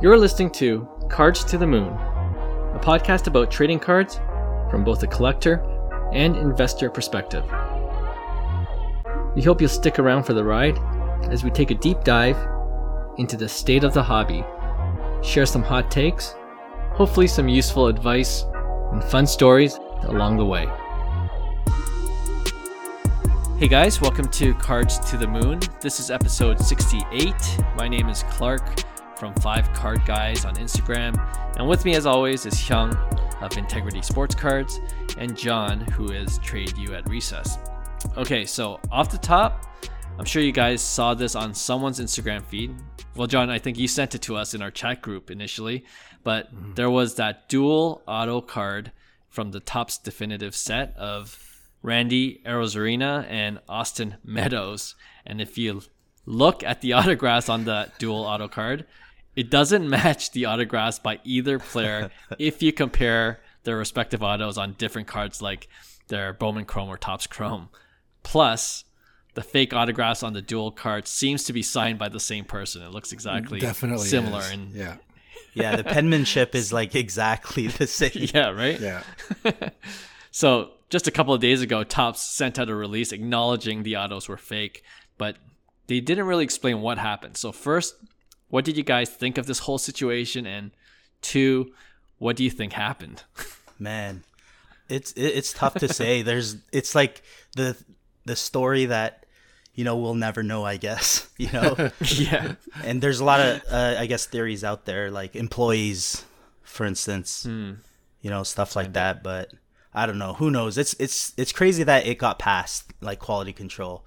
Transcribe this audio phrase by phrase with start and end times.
[0.00, 4.20] You're listening to Cards to the Moon, a podcast about trading cards
[4.70, 5.60] from both a collector
[6.12, 7.42] and investor perspective.
[9.34, 10.78] We hope you'll stick around for the ride
[11.32, 12.36] as we take a deep dive
[13.16, 14.44] into the state of the hobby,
[15.20, 16.36] share some hot takes,
[16.92, 18.44] hopefully, some useful advice,
[18.92, 20.68] and fun stories along the way.
[23.58, 25.58] Hey guys, welcome to Cards to the Moon.
[25.80, 27.34] This is episode 68.
[27.74, 28.84] My name is Clark
[29.18, 31.18] from Five Card Guys on Instagram.
[31.56, 32.94] And with me, as always, is Hyung
[33.42, 34.80] of Integrity Sports Cards
[35.18, 37.58] and John, who is Trade You at Recess.
[38.16, 39.66] Okay, so off the top,
[40.18, 42.74] I'm sure you guys saw this on someone's Instagram feed.
[43.16, 45.84] Well, John, I think you sent it to us in our chat group initially,
[46.22, 46.74] but mm-hmm.
[46.74, 48.92] there was that dual auto card
[49.28, 51.44] from the Topps definitive set of
[51.82, 54.94] Randy Arozarena and Austin Meadows.
[55.26, 55.82] And if you
[56.24, 58.86] look at the autographs on the dual auto card,
[59.38, 64.72] it doesn't match the autographs by either player if you compare their respective autos on
[64.72, 65.68] different cards like
[66.08, 67.68] their Bowman Chrome or Topps Chrome.
[68.24, 68.82] Plus,
[69.34, 72.82] the fake autographs on the dual card seems to be signed by the same person.
[72.82, 74.50] It looks exactly Definitely similar is.
[74.50, 74.96] and yeah.
[75.54, 78.10] Yeah, the penmanship is like exactly the same.
[78.14, 78.80] yeah, right?
[78.80, 79.02] Yeah.
[80.32, 84.28] so, just a couple of days ago, Topps sent out a release acknowledging the autos
[84.28, 84.82] were fake,
[85.16, 85.36] but
[85.86, 87.36] they didn't really explain what happened.
[87.36, 87.94] So, first,
[88.48, 90.46] what did you guys think of this whole situation?
[90.46, 90.70] And
[91.22, 91.72] two,
[92.18, 93.22] what do you think happened?
[93.78, 94.24] Man,
[94.88, 96.22] it's it's tough to say.
[96.28, 97.22] There's it's like
[97.56, 97.76] the
[98.24, 99.26] the story that
[99.74, 100.64] you know we'll never know.
[100.64, 101.90] I guess you know.
[102.00, 102.54] yeah.
[102.84, 106.24] And there's a lot of uh, I guess theories out there, like employees,
[106.62, 107.44] for instance.
[107.44, 107.74] Hmm.
[108.20, 109.52] You know stuff like that, but
[109.94, 110.34] I don't know.
[110.34, 110.76] Who knows?
[110.76, 114.04] It's it's it's crazy that it got past like quality control.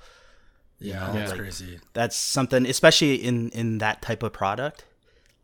[0.81, 1.79] Yeah, know, that's like, crazy.
[1.93, 4.85] That's something, especially in in that type of product.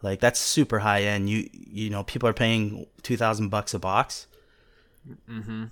[0.02, 1.30] Like that's super high end.
[1.30, 4.28] You you know, people are paying two thousand bucks a box.
[5.30, 5.66] Mm-hmm.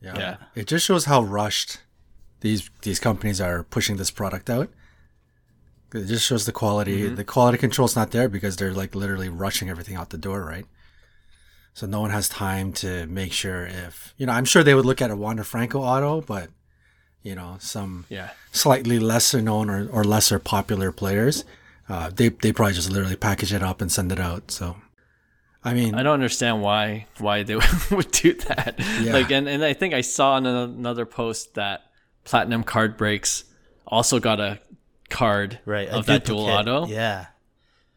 [0.00, 0.18] Yeah.
[0.18, 0.36] yeah.
[0.54, 1.80] It just shows how rushed
[2.40, 4.70] these these companies are pushing this product out.
[5.94, 7.04] It just shows the quality.
[7.04, 7.14] Mm-hmm.
[7.14, 10.66] The quality control's not there because they're like literally rushing everything out the door, right?
[11.74, 14.32] So no one has time to make sure if you know.
[14.32, 16.48] I'm sure they would look at a Wander Franco auto, but
[17.26, 18.30] you know some yeah.
[18.52, 21.44] slightly lesser known or, or lesser popular players
[21.88, 24.76] uh, they, they probably just literally package it up and send it out so
[25.64, 27.56] i mean i don't understand why why they
[27.90, 29.12] would do that yeah.
[29.12, 31.90] like and, and i think i saw in another post that
[32.22, 33.44] platinum card breaks
[33.86, 34.60] also got a
[35.08, 37.26] card right of that dual auto yeah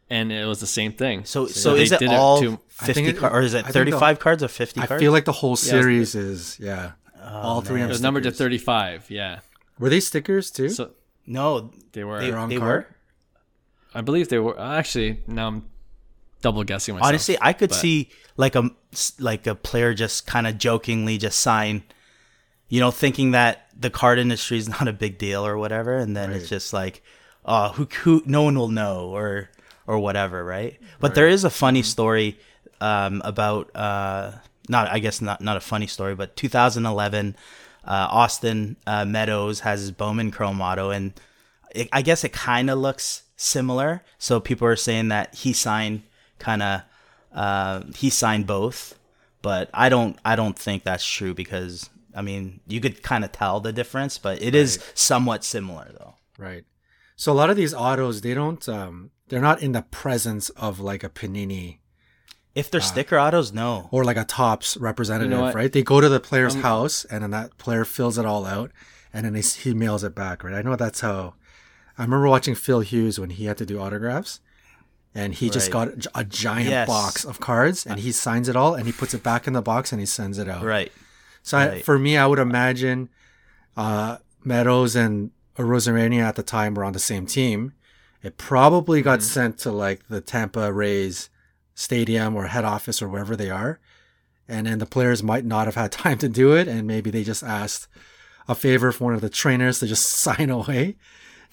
[0.09, 1.23] and it was the same thing.
[1.25, 4.23] So, so, so is it all it to, fifty cards, or is it thirty-five the,
[4.23, 4.81] cards or fifty?
[4.81, 5.01] I cards?
[5.01, 6.91] feel like the whole series yeah, is yeah.
[7.29, 7.81] Oh, All three.
[7.81, 9.09] It was numbered to thirty-five.
[9.09, 9.39] Yeah.
[9.77, 10.69] Were they stickers too?
[10.69, 10.91] So
[11.25, 12.19] no, they were.
[12.19, 12.87] They, they were.
[13.93, 14.59] I believe they were.
[14.59, 15.65] Actually, now I'm
[16.41, 17.07] double guessing myself.
[17.07, 17.75] Honestly, I could but.
[17.75, 18.71] see like a
[19.19, 21.83] like a player just kind of jokingly just sign,
[22.67, 26.15] you know, thinking that the card industry is not a big deal or whatever, and
[26.15, 26.39] then right.
[26.39, 27.03] it's just like,
[27.45, 29.49] oh, who who no one will know or
[29.87, 30.79] or whatever, right?
[30.99, 31.15] But right.
[31.15, 32.39] there is a funny story
[32.81, 34.31] um, about uh,
[34.69, 37.35] not I guess not not a funny story, but 2011,
[37.83, 41.13] uh, Austin uh, Meadows has his Bowman Chrome auto, and
[41.71, 44.03] it, I guess it kind of looks similar.
[44.17, 46.03] So people are saying that he signed
[46.37, 46.81] kind of
[47.33, 48.97] uh, he signed both,
[49.41, 53.31] but I don't I don't think that's true because I mean you could kind of
[53.31, 54.55] tell the difference, but it right.
[54.55, 56.15] is somewhat similar though.
[56.37, 56.65] Right.
[57.15, 60.79] So a lot of these autos they don't um, they're not in the presence of
[60.79, 61.79] like a Panini
[62.55, 63.87] if they're uh, sticker autos, no.
[63.91, 65.71] Or like a Topps representative, you know right?
[65.71, 68.71] They go to the player's um, house and then that player fills it all out
[69.13, 70.53] and then he, he mails it back, right?
[70.53, 71.35] I know that's how.
[71.97, 74.39] I remember watching Phil Hughes when he had to do autographs
[75.13, 75.53] and he right.
[75.53, 76.87] just got a giant yes.
[76.87, 79.61] box of cards and he signs it all and he puts it back in the
[79.61, 80.63] box and he sends it out.
[80.63, 80.93] Right.
[81.43, 81.71] So right.
[81.71, 83.09] I, for me, I would imagine
[83.75, 87.73] uh, Meadows and Arozarena at the time were on the same team.
[88.23, 89.27] It probably got mm-hmm.
[89.27, 91.29] sent to like the Tampa Rays
[91.79, 93.79] stadium or head office or wherever they are.
[94.49, 96.67] And then the players might not have had time to do it.
[96.67, 97.87] And maybe they just asked
[98.47, 100.97] a favor from one of the trainers to just sign away.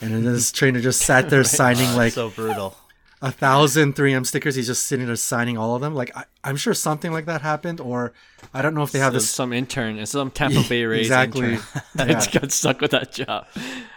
[0.01, 1.47] And then this trainer just sat there right.
[1.47, 2.77] signing oh, like so brutal.
[3.23, 4.57] A thousand 3M stickers.
[4.57, 5.95] He's just sitting there signing all of them.
[5.95, 8.13] Like I, am sure something like that happened, or
[8.53, 9.31] I don't know if they have so this.
[9.31, 11.55] Some intern, it's some Tampa Bay Rays exactly.
[11.55, 13.47] intern that got stuck with that job.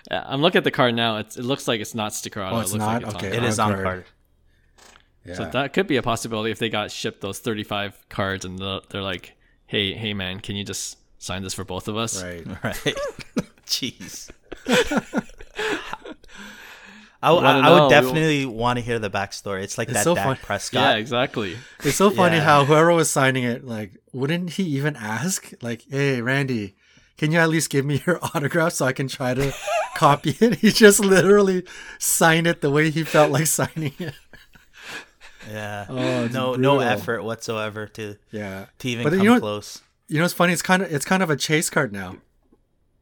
[0.10, 1.18] Yeah, I'm looking at the card now.
[1.18, 2.56] It's, it looks like it's not sticker auto.
[2.56, 3.04] Oh, it's it not.
[3.04, 4.06] Like it's okay, on it is on card.
[5.25, 5.33] Yeah.
[5.36, 9.01] So that could be a possibility if they got shipped those 35 cards and they're
[9.01, 9.36] like,
[9.68, 12.45] "Hey, hey man, can you just sign this for both of us?" Right.
[12.63, 12.95] Right.
[13.68, 14.30] Jeez.
[17.21, 17.89] I, I, I would know.
[17.89, 19.62] definitely want to hear the backstory.
[19.63, 20.81] It's like It's that so Dak fun- Prescott.
[20.81, 21.57] Yeah, exactly.
[21.83, 22.44] It's so funny Yeah.
[22.45, 26.75] how whoever was signing it, like, wouldn't he even ask, like, "Hey, Randy,
[27.18, 29.54] can you at least give me your autograph so I can try to
[29.98, 31.66] copy it?" He just literally
[32.00, 34.13] signed it the way he felt like signing it.
[35.50, 35.86] Yeah.
[35.90, 39.81] Oh, it's no, no effort whatsoever to Yeah, to even But come you know, close.
[40.07, 40.54] you know, it's funny.
[40.54, 42.18] It's kind of it's kind of a chase card now.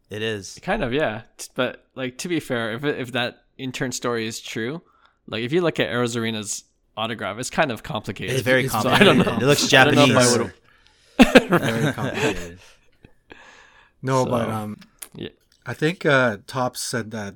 [0.09, 0.57] It is.
[0.61, 1.23] Kind of, yeah.
[1.55, 4.81] But like to be fair, if it, if that intern story is true,
[5.27, 6.63] like if you look at Arozarena's
[6.95, 8.35] autograph, it's kind of complicated.
[8.35, 9.21] It's very it's- So complicated.
[9.21, 9.45] I don't know.
[9.45, 11.49] It looks I don't know if I Japanese.
[11.49, 12.59] Very complicated.
[14.01, 14.77] no, So, but um,
[15.13, 15.29] yeah.
[15.65, 17.35] I think uh, Topps said that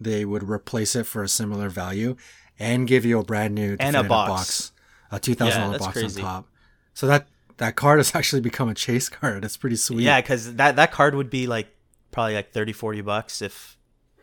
[0.00, 2.16] they would replace it for a similar value
[2.58, 4.72] and give you a brand new And a definitive box.
[5.10, 6.20] a two thousand Yeah, dollar box crazy.
[6.22, 6.48] on top.
[6.94, 7.28] So that
[7.58, 9.42] that card has actually become a chase card.
[9.44, 10.02] That's pretty sweet.
[10.04, 11.68] Yeah, because that that card would be like
[12.10, 13.76] probably like 30, 40 bucks if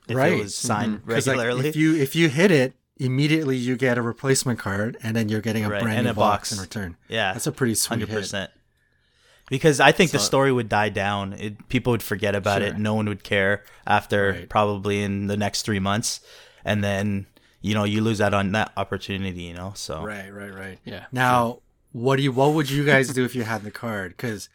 [0.07, 0.33] if Right.
[0.33, 1.09] it was signed mm-hmm.
[1.11, 1.67] like, regularly.
[1.69, 5.41] if you if you hit it, immediately you get a replacement card, and then you're
[5.41, 6.49] getting a Right, brand and new box.
[6.49, 6.53] box.
[6.53, 6.97] in return.
[7.07, 8.15] yeah, That's a pretty sweet hundred hit.
[8.19, 8.51] percent.
[9.49, 11.33] Because I think the story would die down.
[11.33, 12.69] It, people would forget about Sure.
[12.69, 12.79] it.
[12.79, 14.49] No one would care after Right.
[14.49, 16.19] probably in the next three months,
[16.63, 17.27] and then
[17.65, 19.43] you know you lose out on that opportunity.
[19.43, 20.79] You know, so Right, right, right.
[20.85, 21.59] Yeah, Now,
[21.91, 22.31] what do you?
[22.31, 24.11] What would you guys do if you had the card?
[24.15, 24.49] Because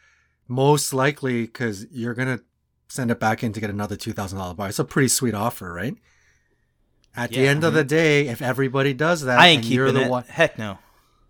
[0.47, 2.41] most likely, because you're gonna
[2.89, 4.69] send it back in to get another two thousand dollar bar.
[4.69, 5.97] It's a pretty sweet offer, right?
[7.17, 7.51] At the Yeah.
[7.51, 10.11] end of the day, if everybody does that, I ain't and you're keeping the it.
[10.11, 10.79] one, Heck no.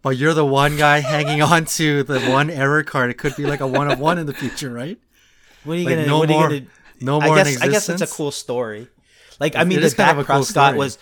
[0.02, 3.46] but you're the one guy hanging on to the one error card, it could be
[3.46, 4.98] like a one of one in the future, right?
[5.64, 6.06] What are you Like, gonna?
[6.06, 6.70] no what more- are you gonna?
[7.02, 8.88] No more I in guess I guess it's a cool story.
[9.38, 10.98] Like I mean, this the is kind of a cool Prescott was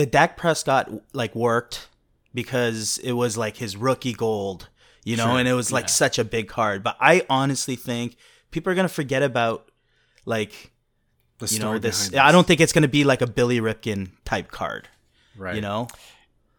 [0.00, 1.88] the Dak Prescott like worked
[2.32, 4.68] because it was like his rookie gold,
[5.04, 5.38] you know, Sure.
[5.38, 6.82] and it was like such a big card.
[6.82, 8.16] But I honestly think
[8.50, 9.70] people are gonna forget about
[10.24, 10.72] like
[11.38, 12.08] The you story know this.
[12.08, 14.88] behind I don't think it's gonna be like a Billy Ripken type card,
[15.36, 15.54] right.
[15.54, 15.88] you know.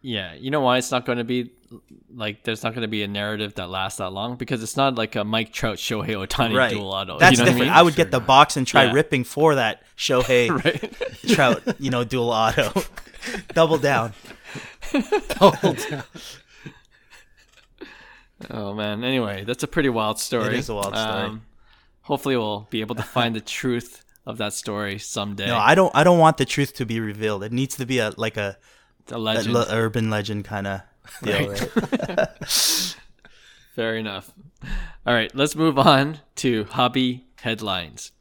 [0.02, 0.34] yeah.
[0.34, 1.50] You know why it's not going to be
[2.14, 4.94] like there's not going to be a narrative that lasts that long because it's not
[4.96, 6.70] like a Mike Trout, Shohei Ohtani Right.
[6.70, 7.18] dual auto.
[7.18, 7.68] That's you know different.
[7.68, 7.84] What I I, mean?
[7.86, 8.92] would get the box and try Yeah.
[8.92, 11.34] ripping for that Shohei right.
[11.34, 12.72] Trout, you know, dual auto.
[13.54, 14.12] Double down.
[15.38, 16.02] Hold down.
[18.50, 19.04] Oh man.
[19.04, 20.48] Anyway, that's a pretty wild story.
[20.48, 21.40] Um, It is a wild story.
[22.02, 25.46] hopefully, we'll be able to find the truth of that story someday.
[25.46, 25.94] No, I don't.
[25.94, 27.42] I don't want the truth to be revealed.
[27.44, 28.56] It needs to be a like a,
[29.10, 29.54] a a legend.
[29.54, 30.80] le- urban legend kind of
[31.22, 31.54] deal.
[32.08, 32.38] Right?
[33.74, 34.32] Fair enough.
[35.06, 38.12] All right, let's move on to hobby headlines.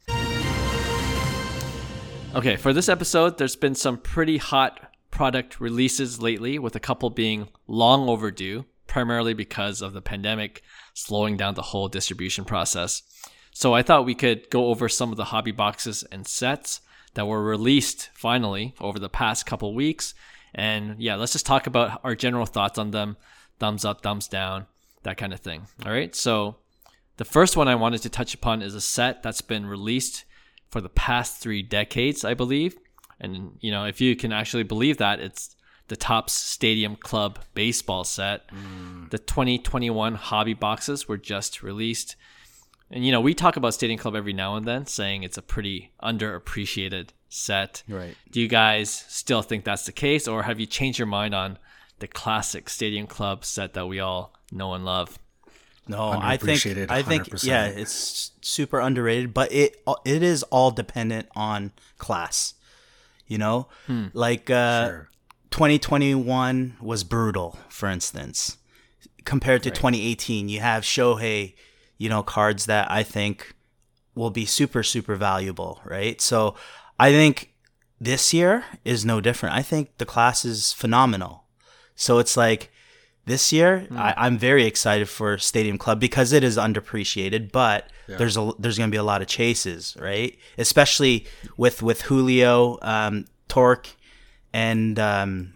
[2.33, 7.09] Okay, for this episode, there's been some pretty hot product releases lately, with a couple
[7.09, 10.63] being long overdue, primarily because of the pandemic
[10.93, 13.03] slowing down the whole distribution process.
[13.51, 16.79] So I thought we could go over some of the hobby boxes and sets
[17.13, 20.13] that were released finally over the past couple weeks.
[20.53, 23.17] And yeah, let's just talk about our general thoughts on them
[23.59, 24.65] thumbs up, thumbs down,
[25.03, 25.67] that kind of thing.
[25.85, 26.57] All right, so
[27.17, 30.25] the first one I wanted to touch upon is a set that's been released
[30.71, 32.75] for the past three decades, I believe.
[33.19, 35.55] And, you know, if you can actually believe that, it's
[35.89, 38.47] the Topps Stadium Club baseball set.
[38.47, 39.11] Mm.
[39.11, 42.15] The 2021 hobby boxes were just released.
[42.89, 45.43] And, you know, we talk about Stadium Club every now and then, saying it's a
[45.43, 47.81] pretty underappreciated set.
[47.87, 48.15] Right.
[48.29, 51.57] Do you guys still think that's the case, or have you changed your mind on
[51.99, 55.17] the classic Stadium Club set that we all know and love?
[55.87, 61.27] No, I think I think yeah, it's super underrated, but it it is all dependent
[61.35, 62.53] on class.
[63.27, 63.67] You know,
[64.13, 65.09] like uh, Sure.
[65.51, 68.57] 2021 was brutal, for instance,
[69.25, 70.49] compared to 2018.
[70.49, 71.53] You have Shohei,
[71.97, 73.55] you know, cards that I think
[74.15, 76.19] will be super super valuable, right?
[76.21, 76.55] So
[77.07, 77.35] I think
[77.99, 79.55] this year is no different.
[79.55, 81.45] I think the class is phenomenal.
[81.95, 82.71] So it's like
[83.25, 88.37] this year I, I'm very excited for Stadium Club because it is underappreciated, but there's
[88.37, 90.37] a there's gonna be a lot of chases, right?
[90.57, 91.25] Especially
[91.57, 93.89] with with Julio, um, Torque,
[94.53, 95.53] and um,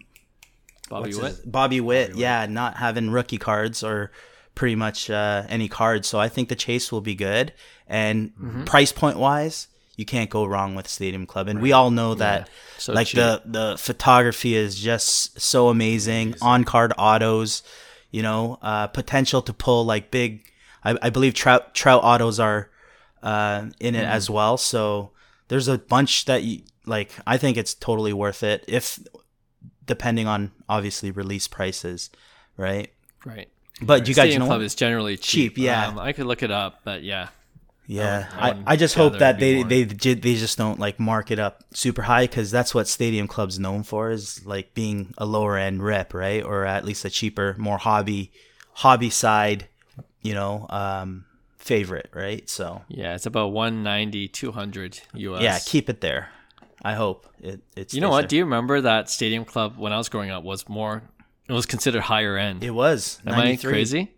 [0.89, 1.25] Bobby Witt?
[1.25, 4.11] his- Bobby Witt, yeah, not having rookie cards or
[4.53, 6.07] pretty much uh, any cards.
[6.07, 7.53] So I think the chase will be good.
[7.87, 8.63] And Mm-hmm.
[8.65, 11.47] price point wise, you can't go wrong with Stadium Club.
[11.47, 13.17] And we all know that So like cheap.
[13.17, 16.35] the the photography is just so amazing.
[16.41, 17.63] On card autos,
[18.11, 20.45] you know, uh, potential to pull like big.
[20.83, 22.69] I, I believe trout trout autos are
[23.23, 24.11] uh, in it Mm-hmm.
[24.11, 24.57] as well.
[24.57, 25.11] So
[25.47, 27.11] there's a bunch that you like.
[27.25, 28.99] I think it's totally worth it if
[29.85, 32.09] depending on obviously release prices,
[32.57, 32.91] right?
[33.23, 33.49] Right.
[33.81, 35.55] But you guys Stadium know Club is generally cheap.
[35.55, 35.87] Cheap, yeah.
[35.87, 37.29] Um, I could look it up, but yeah.
[37.87, 41.31] Yeah, I I, I just hope that it'd they they they just don't like mark
[41.31, 45.25] it up super high because that's what stadium clubs known for is like being a
[45.25, 46.43] lower end rep, right?
[46.43, 48.31] Or at least a cheaper, more hobby
[48.73, 49.67] hobby side,
[50.21, 51.25] you know, um,
[51.57, 52.49] favorite, right?
[52.49, 55.41] So Yeah, it's about 190, 200 US.
[55.41, 56.29] yeah, keep it there.
[56.83, 57.61] I hope it.
[57.75, 58.29] It's You know what?
[58.29, 61.03] Do you remember that Stadium Club when I was growing up was more?
[61.47, 62.63] It was considered higher end.
[62.63, 64.14] it was Am I crazy?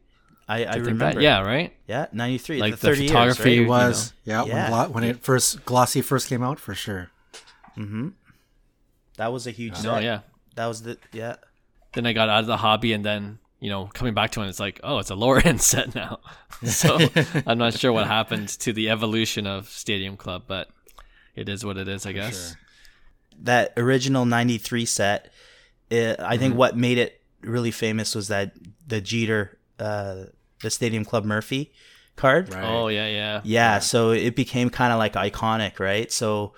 [0.48, 1.16] I, I I think remember.
[1.16, 1.22] that.
[1.22, 1.74] Yeah, right.
[1.88, 2.60] yeah, ninety three.
[2.60, 3.58] Like the the thirty years, photography right?
[3.58, 4.54] It you was yeah, Yeah.
[4.54, 7.10] when, glo- when it first glossy first came out for sure.
[7.78, 8.10] Mm-hmm.
[9.18, 9.84] That was a huge.
[9.84, 10.20] No, yeah.
[10.56, 11.36] that was the yeah.
[11.94, 14.48] Then I got out of the hobby, and then you know coming back to it,
[14.48, 16.20] it's like, oh, it's a lower end set now.
[16.64, 16.98] so
[17.46, 20.70] I'm not sure what happened to the evolution of Stadium Club, but
[21.36, 22.50] it is what it is, I guess.
[22.50, 22.58] sure.
[23.44, 25.32] that original 93 set
[25.90, 26.40] it, i Mm-hmm.
[26.42, 28.54] think what made it really famous was that
[28.88, 30.24] the jeter uh
[30.62, 31.72] the stadium club murphy
[32.16, 32.64] card Right.
[32.64, 33.42] Oh yeah, yeah.
[33.44, 36.54] yeah so it became kind of like iconic right so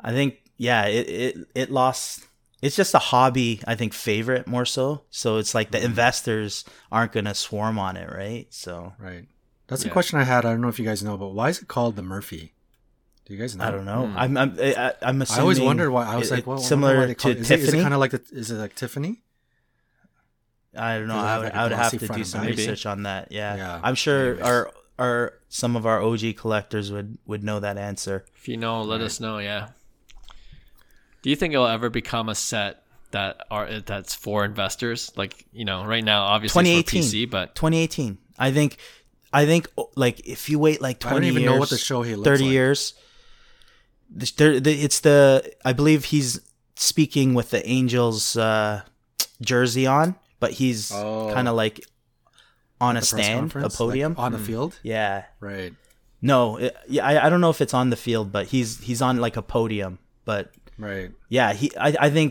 [0.00, 2.26] i think yeah it, it it lost
[2.62, 5.86] it's just a hobby i think favorite more so so it's like the Mm-hmm.
[5.86, 9.26] investors aren't gonna swarm on it right so Right.
[9.66, 10.44] That's a question I had.
[10.44, 12.52] I don't know if you guys know, but why is it called the Murphy?
[13.24, 13.64] Do you guys know?
[13.64, 14.18] i don't know Hmm.
[14.18, 16.04] i'm i'm I, i'm assuming I always wondered why.
[16.04, 17.40] I was it- like, well, it's I wonder why similar they call to it.
[17.40, 18.22] Is it, is tiffany it kind of like the?
[18.32, 19.22] Is it like Tiffany?
[20.76, 21.16] I don't know.
[21.16, 22.42] I would, like a I would have to do some?
[22.42, 22.56] Maybe.
[22.56, 23.30] research on that.
[23.30, 23.80] Yeah, Yeah.
[23.82, 24.42] I'm sure Anyways.
[24.44, 28.24] our our some of our OG collectors would would know that answer.
[28.36, 29.38] If you know, let us know.
[29.38, 29.68] Yeah.
[31.22, 35.10] Do you think it'll ever become a set that are that's for investors?
[35.16, 37.26] Like you know, right now, obviously it's for 2018.
[37.26, 38.18] PC, but 2018.
[38.38, 38.76] I think.
[39.32, 41.68] I think oh, like if you wait like I 20 don't even years, know what
[41.70, 42.52] the Shohei looks 30 like.
[42.52, 42.94] years.
[44.08, 46.38] this- there- the- It's the I believe he's
[46.76, 48.82] speaking with the Angels uh,
[49.40, 50.14] jersey on,
[50.44, 51.30] but he's Oh.
[51.34, 51.76] kind of like
[52.80, 54.14] on a The press stand, a conference, like, podium.
[54.18, 54.44] on the hmm.
[54.44, 54.72] field.
[54.82, 55.72] yeah, Right.
[56.20, 59.00] no, it, yeah, I, I don't know if it's on the field, but he's he's
[59.02, 59.98] on like a podium.
[60.24, 61.10] But Right.
[61.28, 62.30] yeah, he I, I think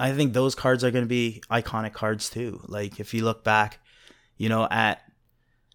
[0.00, 2.60] I think those cards are going to be iconic cards too.
[2.66, 3.78] Like if you look back,
[4.36, 5.00] you know, at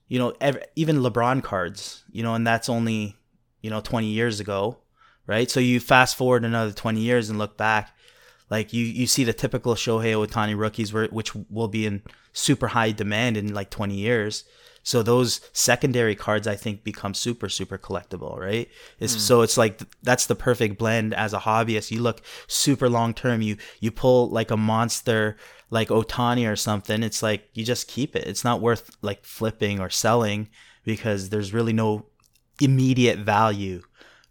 [0.07, 3.15] you know ev- even LeBron cards, you know, and that's only
[3.61, 4.79] you know 20 years ago,
[5.25, 5.49] right?
[5.49, 7.95] So you fast forward another 20 years and look back,
[8.49, 12.01] like you you see the typical Shohei Ohtani rookies, where, which will be in
[12.33, 14.43] super high demand in like 20 years.
[14.81, 18.67] So those secondary cards, I think, become super super collectible, right?
[18.99, 19.19] It's, hmm.
[19.19, 21.91] So it's like that's the perfect blend as a hobbyist.
[21.91, 23.41] You look super long term.
[23.41, 25.37] You you pull like a monster
[25.69, 27.03] like Ohtani or something.
[27.03, 28.27] It's like you just keep it.
[28.27, 30.49] It's not worth like flipping or selling
[30.83, 32.07] because there's really no
[32.59, 33.83] immediate value,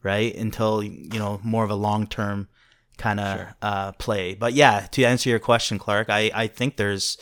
[0.02, 0.34] right?
[0.34, 2.48] Until you know more of a long term
[2.98, 4.34] kind of uh, play.
[4.34, 7.16] But yeah, to answer your question, Clark, I I think there's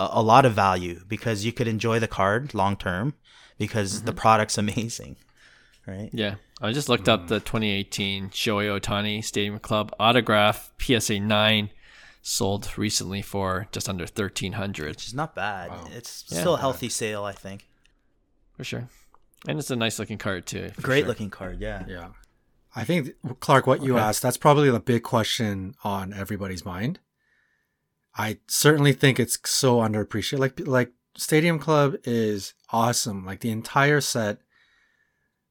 [0.00, 3.14] a, a lot of value because you could enjoy the card long term
[3.58, 5.16] because the product's amazing,
[5.86, 6.10] right?
[6.12, 11.70] yeah, I just looked up the 2018 Shohei Ohtani Stadium Club autograph PSA nine
[12.24, 15.70] sold recently for just under 1300 Which is not bad.
[15.70, 15.88] Wow.
[15.92, 16.38] It's Yeah.
[16.40, 17.66] still a healthy sale, I think.
[18.56, 18.88] for sure,
[19.48, 20.70] and it's a nice looking card too.
[20.80, 21.08] Great sure.
[21.08, 21.84] looking card, yeah.
[21.88, 22.08] Yeah.
[22.74, 23.10] I think
[23.40, 24.02] Clark, what you Okay.
[24.04, 27.00] asked, that's probably the big question on everybody's mind.
[28.16, 30.38] I certainly think it's so underappreciated.
[30.38, 33.24] Like like Stadium Club is awesome.
[33.26, 34.38] Like the entire set,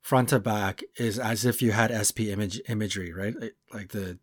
[0.01, 3.35] front to back, is as if you had SP image imagery, right?
[3.71, 4.17] Like, the,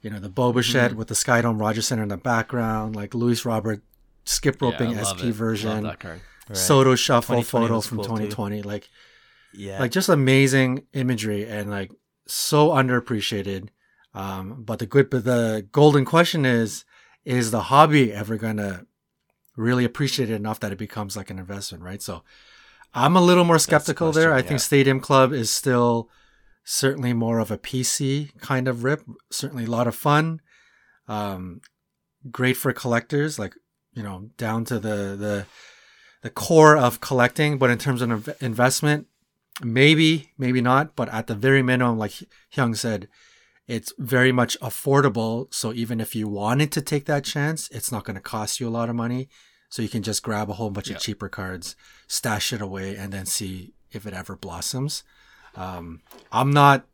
[0.00, 0.98] you know, the Bo Bichette Mm-hmm.
[0.98, 3.82] with the Skydome Roger Center in the background, like Luis Robert
[4.24, 6.20] skip roping love SP version, Love that card.
[6.48, 6.56] Right.
[6.56, 8.10] Soto shuffle 2020 photo from cool, too.
[8.28, 8.62] 2020.
[8.62, 8.88] Like
[9.54, 9.78] yeah.
[9.78, 11.90] like just amazing imagery and like
[12.26, 13.68] so underappreciated
[14.14, 16.84] um but the good but the golden question is
[17.24, 18.86] is the hobby ever gonna
[19.56, 22.02] really appreciate it enough that it becomes like an investment right?
[22.02, 22.22] So
[22.92, 24.32] i'm a little more skeptical there.
[24.32, 26.08] i question, think stadium club is still
[26.64, 30.40] certainly more of a pc kind of rip certainly a lot of fun
[31.08, 31.60] um
[32.30, 33.54] great for collectors like
[33.94, 35.46] you know down to the the
[36.22, 39.06] the core of collecting but in terms of inv- investment
[39.62, 42.12] maybe maybe not but at the very minimum like
[42.54, 43.08] hyung said
[43.68, 48.04] it's very much affordable so even if you wanted to take that chance it's not
[48.04, 49.28] going to cost you a lot of money
[49.68, 50.96] so you can just grab a whole bunch Yeah.
[50.96, 51.76] of cheaper cards
[52.08, 55.04] stash it away and then see if it ever blossoms
[55.54, 56.00] um,
[56.32, 56.86] i'm not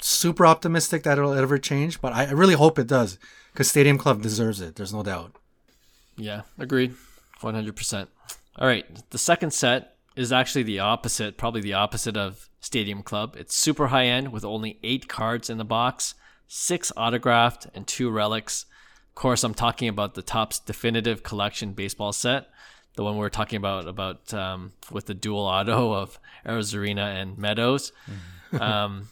[0.00, 3.18] super optimistic that it'll ever change but i I really hope it does
[3.52, 5.34] because stadium club deserves it there's no doubt
[6.16, 6.94] Yeah, agreed.
[7.42, 8.08] 100%.
[8.58, 13.36] All right, the second set is actually the opposite, probably the opposite of Stadium Club.
[13.38, 16.14] It's super high end with only eight cards in the box,
[16.48, 18.66] six autographed, and two relics.
[19.10, 22.48] Of course, I'm talking about the Topps Definitive Collection baseball set,
[22.96, 27.38] the one we were talking about about um, with the dual auto of Arozarena and
[27.38, 27.92] Meadows.
[28.60, 29.08] um,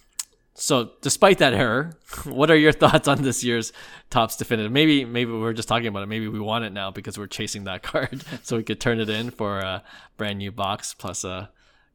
[0.58, 3.74] so, despite that error, what are your thoughts on this year's
[4.08, 4.72] Topps definitive?
[4.72, 6.06] Maybe, maybe we're just talking about it.
[6.06, 9.10] Maybe we want it now because we're chasing that card, so we could turn it
[9.10, 9.82] in for a
[10.16, 11.50] brand new box plus a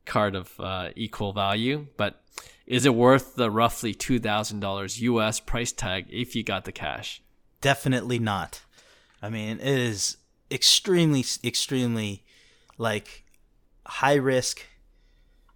[0.05, 1.87] card of uh, equal value.
[1.97, 2.21] But
[2.67, 6.71] is it worth the roughly two thousand dollars US price tag if you got the
[6.71, 7.21] cash?
[7.61, 8.61] Definitely not.
[9.23, 10.17] I mean, it is
[10.51, 12.23] extremely, extremely
[12.77, 13.23] like
[13.85, 14.65] high risk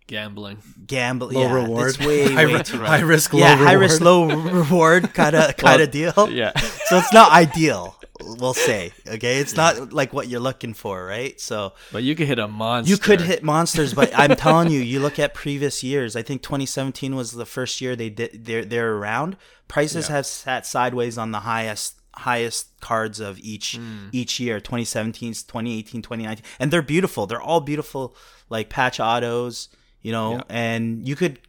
[0.07, 0.59] Gambling.
[0.85, 1.29] gamble.
[1.29, 1.89] Low yeah, reward.
[1.89, 3.67] It's way, high, way too high risk, low yeah, reward.
[3.67, 6.29] high risk, low reward kind of kind of deal.
[6.29, 6.55] Yeah.
[6.59, 8.91] So it's not ideal, we'll say.
[9.07, 11.39] Okay, it's not like what you're looking for, right?
[11.41, 12.91] So But you could hit a monster.
[12.91, 16.15] you could hit monsters, but I'm telling you, you look at previous years.
[16.15, 19.37] I think 2017 was the first year they did they're they're around.
[19.67, 24.07] Prices have sat sideways on the highest highest cards of each hmm.
[24.11, 28.15] each year 2017 2018 2019 and they're beautiful they're all beautiful
[28.49, 29.67] like patch autos
[30.05, 31.39] you know and you could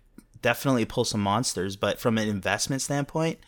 [0.40, 3.38] definitely pull some monsters but from an investment standpoint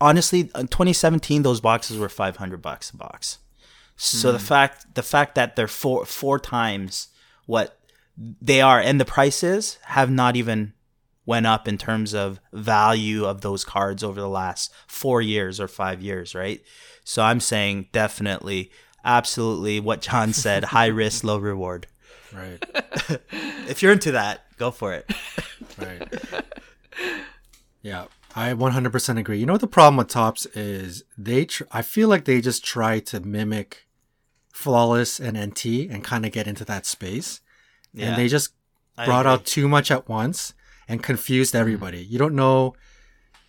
[0.00, 3.38] honestly uh, in 2017 those boxes were 500 bucks a box
[3.96, 4.44] so the hmm.
[4.44, 7.08] fact the fact that they're four four times
[7.46, 7.80] what
[8.16, 10.74] they are and the prices have not even
[11.26, 15.68] went up in terms of value of those cards over the last 4 years or
[15.68, 16.62] 5 years, right?
[17.04, 18.70] So I'm saying definitely
[19.04, 21.86] absolutely what John said, high risk, low reward.
[22.32, 22.62] Right,
[23.68, 25.10] If you're into that, go for it.
[25.78, 26.02] right.
[27.80, 29.38] Yeah, I 100% agree.
[29.38, 31.04] You know what the problem with Topps is?
[31.16, 33.86] They, tr- I feel like they just try to mimic
[34.52, 37.40] Flawless and NT and kind of get into that space,
[37.94, 38.08] Yeah.
[38.08, 38.52] and they just
[39.04, 40.54] brought out too much at once
[40.88, 41.60] and confused mm-hmm.
[41.60, 42.02] everybody.
[42.02, 42.74] You don't know,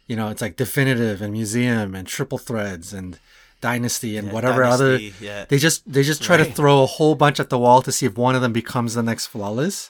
[0.05, 3.19] you know, it's like definitive and museum and triple threads and
[3.61, 4.97] dynasty and Yeah, whatever other.
[4.97, 5.45] Yeah.
[5.47, 8.05] They just they just try to throw a whole bunch at the wall to see
[8.05, 9.89] if one of them becomes the next flawless.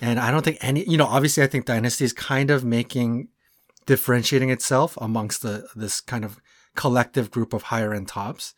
[0.00, 3.28] And I don't think any, you know, obviously I think dynasty is kind of making
[3.86, 6.40] differentiating itself amongst the this kind of
[6.74, 8.54] collective group of higher end Topps.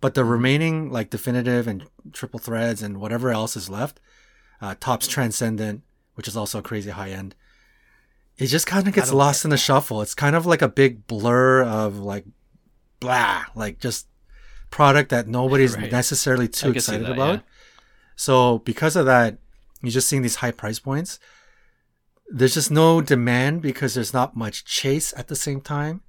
[0.00, 4.00] But the remaining like definitive and triple threads and whatever else is left,
[4.60, 5.82] uh, Topps transcendent,
[6.14, 7.34] which is also crazy high end.
[8.36, 10.00] It just kind of gets lost in the shuffle.
[10.00, 12.24] It's kind of like a big blur of like
[13.00, 14.06] blah, like just
[14.70, 15.90] product that nobody's Right.
[15.90, 17.34] necessarily too I can see excited that, about.
[17.36, 17.40] yeah.
[18.16, 19.38] So because of that,
[19.82, 21.18] you're just seeing these high price points.
[22.30, 26.02] There's just no demand because there's not much chase at the same time,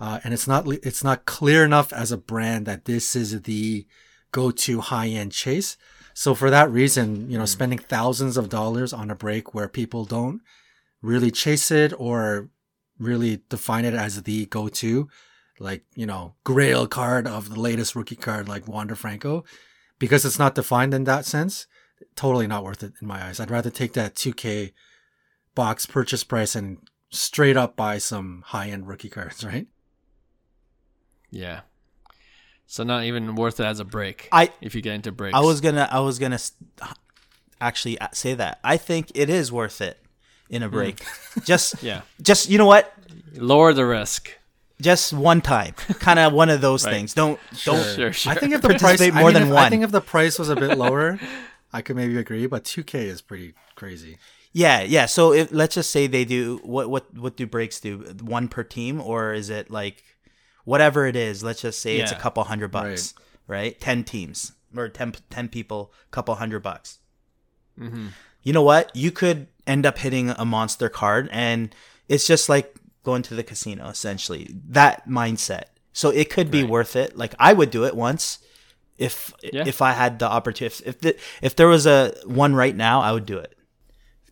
[0.00, 3.86] uh, and it's not it's not clear enough as a brand that this is the
[4.32, 5.76] go-to high-end chase.
[6.14, 10.04] So for that reason, you know, spending thousands of dollars on a break where people
[10.04, 10.40] don't
[11.02, 12.48] really chase it or
[12.98, 15.08] really define it as the go-to,
[15.60, 19.44] like you know, Grail card of the latest rookie card like Wander Franco,
[19.98, 21.66] because it's not defined in that sense.
[22.14, 23.40] Totally not worth it in my eyes.
[23.40, 24.72] I'd rather take that 2K
[25.54, 26.78] box purchase price and
[27.10, 29.66] straight up buy some high-end rookie cards, right?
[31.30, 31.60] Yeah.
[32.66, 34.28] So not even worth it as a break.
[34.30, 35.34] I if you get into breaks.
[35.34, 36.38] I was gonna I was gonna
[37.60, 38.60] actually uh, say that.
[38.62, 39.98] I think it is worth it
[40.50, 40.74] in a hmm.
[40.74, 41.02] break.
[41.44, 42.02] Just yeah.
[42.20, 42.92] just you know what?
[43.34, 44.37] Lower the risk.
[44.80, 46.94] Just one time, kind of one of those Right.
[46.94, 47.12] things.
[47.14, 47.82] Don't don't.
[47.96, 48.32] Sure, sure.
[48.32, 50.00] I think if the price Participate I more mean, than if- I think if the
[50.00, 51.18] price was a bit lower,
[51.72, 54.18] I could maybe agree, but 2K is pretty crazy.
[54.52, 55.06] Yeah, yeah.
[55.06, 57.98] So if, let's just say they do what what what do breaks do?
[58.22, 60.04] One per team, or is it like
[60.64, 61.42] whatever it is?
[61.42, 63.14] Let's just say it's a couple hundred bucks,
[63.48, 63.78] right?
[63.80, 66.98] Ten teams or 10, 10 people, couple hundred bucks.
[67.80, 68.08] Mm-hmm.
[68.42, 68.94] You know what?
[68.94, 71.74] You could end up hitting a monster card, and
[72.08, 72.74] it's just like
[73.08, 74.44] going to the casino, essentially.
[74.80, 75.64] That mindset.
[75.92, 76.70] So it could be Right.
[76.76, 77.16] worth it.
[77.22, 78.38] Like I would do it once.
[79.06, 79.64] If Yeah.
[79.72, 83.10] if I had the opportunity, if the, if there was a one right now, I
[83.14, 83.52] would do it.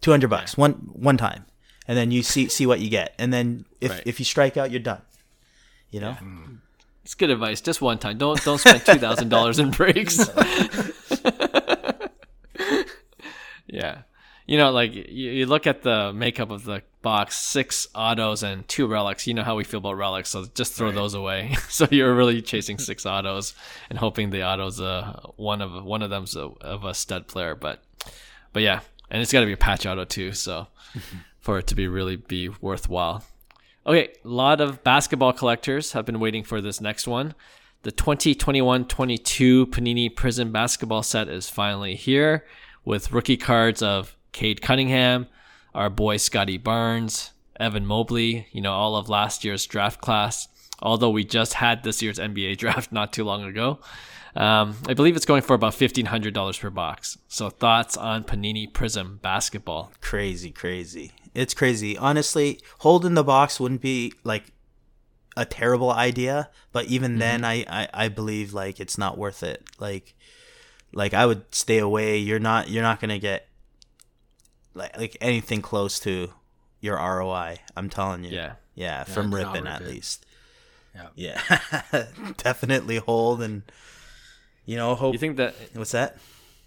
[0.02, 0.72] Two hundred bucks one
[1.08, 1.42] one time,
[1.88, 4.02] and then you see see what you get, and then if Right.
[4.10, 5.02] if you strike out, you're done.
[5.90, 6.16] You know,
[7.04, 7.60] It's good advice.
[7.62, 8.18] Just one time.
[8.18, 10.18] Don't don't spend two thousand dollars in breaks.
[13.66, 14.02] yeah,
[14.46, 18.66] you know, like you, you look at the makeup of the box: six autos and
[18.68, 19.26] two relics.
[19.26, 21.56] You know how we feel about relics, so just throw those away.
[21.68, 23.54] so you're really chasing six autos
[23.90, 27.54] and hoping the autos uh one of one of them's a, of a stud player.
[27.54, 27.82] But
[28.52, 28.80] but yeah,
[29.10, 30.32] and it's got to be a patch auto too.
[30.32, 30.68] So
[31.40, 33.24] for it to be really be worthwhile.
[33.86, 37.34] Okay, a lot of basketball collectors have been waiting for this next one.
[37.82, 42.44] The 2021-22 Panini Prizm basketball set is finally here
[42.84, 45.28] with rookie cards of Cade Cunningham,
[45.74, 50.46] our boy Scottie Barnes, Evan Mobley, you know, all of last year's draft class,
[50.82, 53.78] although we just had this year's NBA draft not too long ago.
[54.34, 57.16] Um, I believe it's going for about fifteen hundred dollars per box.
[57.28, 59.90] So thoughts on Panini Prizm basketball?
[60.02, 61.12] Crazy, crazy.
[61.34, 61.96] It's crazy.
[61.96, 64.52] Honestly, holding the box wouldn't be like
[65.34, 67.20] a terrible idea, but even Mm-hmm.
[67.20, 69.64] then, I, I I believe like it's not worth it.
[69.78, 70.14] Like
[70.92, 72.18] like I would stay away.
[72.18, 73.48] You're not you're not gonna get
[74.76, 76.32] like like anything close to
[76.80, 77.58] your ROI.
[77.76, 78.30] I'm telling you.
[78.30, 78.54] Yeah.
[78.74, 79.88] Yeah, from ripping rip at it.
[79.88, 80.26] least.
[80.94, 81.38] Yeah.
[81.90, 82.04] Yeah.
[82.36, 83.62] Definitely hold and
[84.66, 85.14] you know hope.
[85.14, 86.18] You think that what's that?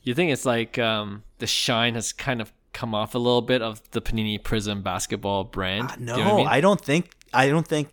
[0.03, 3.61] you think it's like um, the shine has kind of come off a little bit
[3.61, 5.91] of the Panini Prizm basketball brand?
[5.91, 7.89] Uh, Do no, you know I, I don't think I don't think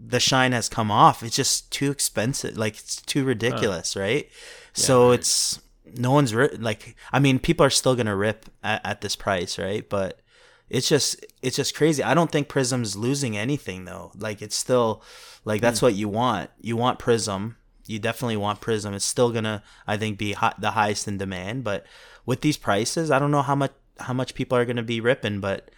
[0.00, 1.22] the shine has come off.
[1.22, 2.56] It's just too expensive.
[2.56, 4.28] Like it's too ridiculous, right?
[4.72, 5.60] so it's
[5.96, 6.96] no one's ri- like.
[7.12, 9.88] I mean, people are still gonna rip at, at this price, right?
[9.88, 10.20] But
[10.68, 12.02] it's just it's just crazy.
[12.02, 14.12] I don't think Prizm's losing anything though.
[14.16, 15.02] Like it's still
[15.44, 15.86] like that's hmm.
[15.86, 16.50] what you want.
[16.60, 17.56] You want Prizm.
[17.86, 18.94] You definitely want Prizm.
[18.94, 21.64] It's still gonna I think be hot, the highest in demand.
[21.64, 21.86] But
[22.26, 25.40] with these prices, I don't know how much how much people are gonna be ripping,
[25.40, 25.70] but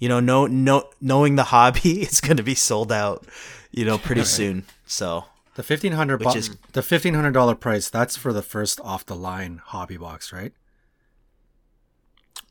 [0.00, 3.24] you know, no know, knowing the hobby, it's going to be sold out,
[3.70, 4.64] you know, pretty soon.
[4.86, 7.90] So, The fifteen hundred Which is- the fifteen hundred dollar price.
[7.90, 10.52] That's for the first off the line hobby box, right?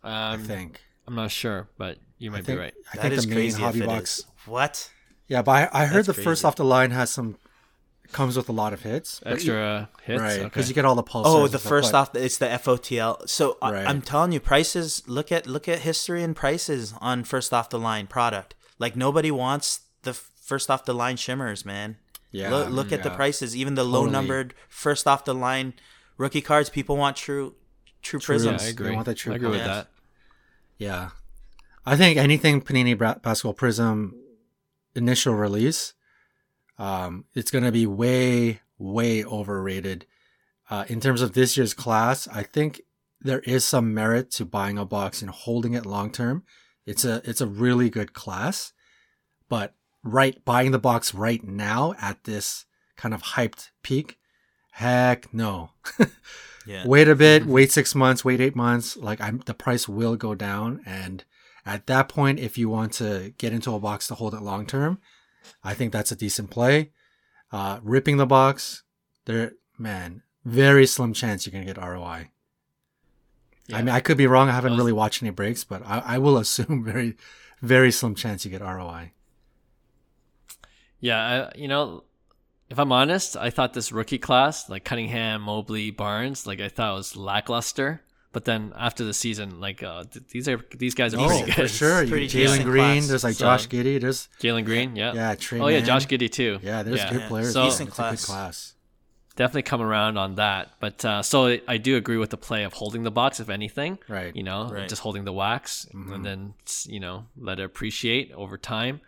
[0.03, 0.81] I Um, think.
[1.07, 2.73] I'm not sure, but you might think, be right.
[2.93, 4.19] I that think is the main crazy hobby box.
[4.19, 4.25] is.
[4.45, 4.91] What?
[5.27, 7.37] Yeah, but I, I heard That's the first off the line has some
[8.11, 9.21] comes with a lot of hits.
[9.25, 10.31] Extra you- uh, hits, right?
[10.39, 10.43] Okay.
[10.45, 11.23] Because you get all the pulsars.
[11.25, 13.27] Oh, the first but- off, it's the FOTL.
[13.29, 13.87] So I, Right.
[13.87, 15.03] I'm telling you, prices.
[15.07, 18.55] Look at look at history and prices on first off the line product.
[18.79, 21.97] Like nobody wants the first off the line shimmers, man.
[22.31, 23.55] Yeah, Look, look at the prices.
[23.55, 24.11] Even the low Totally.
[24.11, 25.73] numbered first off the line
[26.17, 26.69] rookie cards.
[26.69, 27.55] People want true,
[28.03, 28.35] true, True.
[28.37, 28.53] yeah, prizms.
[28.61, 28.91] I They agree.
[28.95, 29.87] want the true I agree with that.
[30.77, 31.09] Yeah,
[31.85, 34.11] I think anything Panini Bra- Basketball Prizm
[34.95, 35.93] initial release,
[36.77, 40.05] um, it's gonna be way way overrated.
[40.69, 42.81] Uh, in terms of this year's class, I think
[43.19, 46.43] there is some merit to buying a box and holding it long term.
[46.85, 48.71] It's a it's a really good class,
[49.49, 52.65] but right buying the box right now at this
[52.97, 54.17] kind of hyped peak,
[54.71, 55.71] heck no.
[56.67, 56.85] Yeah.
[56.85, 58.95] wait a bit, wait six months, wait eight months.
[58.95, 61.23] Like I'm, the price will go down, and
[61.65, 64.67] at that point, if you want to get into a box to hold it long
[64.67, 64.99] term,
[65.63, 66.91] I think that's a decent play.
[67.51, 68.83] Uh, ripping the box,
[69.25, 72.29] there, man, very slim chance you're gonna get ROI.
[73.71, 74.49] I mean, I could be wrong.
[74.49, 77.15] I haven't really watched any breaks, but I, I will assume very,
[77.61, 79.13] very slim chance you get ROI.
[80.99, 82.03] Yeah, I, you know,
[82.69, 86.91] if I'm honest, I thought this rookie class, like Cunningham, Mobley, Barnes, like I thought
[86.93, 88.01] it was lackluster.
[88.31, 91.51] But then after the season, like uh, th- these are these guys are Oh, pretty
[91.51, 91.69] for good.
[91.71, 92.05] sure.
[92.07, 92.83] Pretty Jalen Green.
[92.99, 93.07] class.
[93.07, 93.99] There's like So- Josh Giddey.
[93.99, 95.13] There's Jalen Green, yeah.
[95.13, 95.59] yeah, Trey.
[95.59, 96.59] oh yeah, Josh Giddey too.
[96.61, 97.11] Yeah, there's yeah.
[97.11, 97.53] good players.
[97.53, 98.25] So- It's Decent a good class.
[98.25, 98.73] class.
[99.35, 100.73] definitely come around on that.
[100.79, 103.97] But uh, so I do agree with the play of holding the box, if anything.
[104.07, 104.35] Right.
[104.35, 104.87] You know, Right.
[104.87, 106.13] just holding the wax Mhm.
[106.13, 106.53] and then
[106.85, 109.01] you know let it appreciate over time.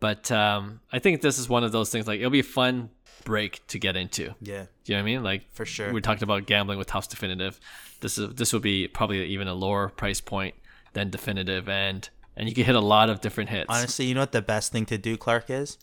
[0.00, 2.06] But um, I think this is one of those things.
[2.06, 2.90] Like it'll be a fun
[3.24, 4.34] break to get into.
[4.40, 4.64] Yeah.
[4.84, 5.22] Do you know what I mean?
[5.22, 5.92] Like For sure.
[5.92, 7.60] we talked about gambling with House Definitive.
[8.00, 10.54] This is this would be probably even a lower price point
[10.94, 13.66] than Definitive, and and you can hit a lot of different hits.
[13.68, 15.76] Honestly, you know what the best thing to do, Clark, is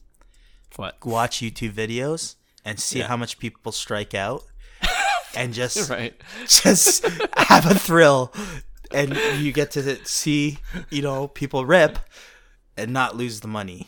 [0.76, 0.98] what?
[1.06, 3.08] watch YouTube videos and see Yeah.
[3.08, 4.44] how much people strike out,
[5.36, 6.20] and just Right.
[6.48, 7.06] just
[7.38, 8.34] have a thrill,
[8.92, 10.58] and you get to see
[10.90, 12.00] you know people rip
[12.76, 13.88] and not lose the money.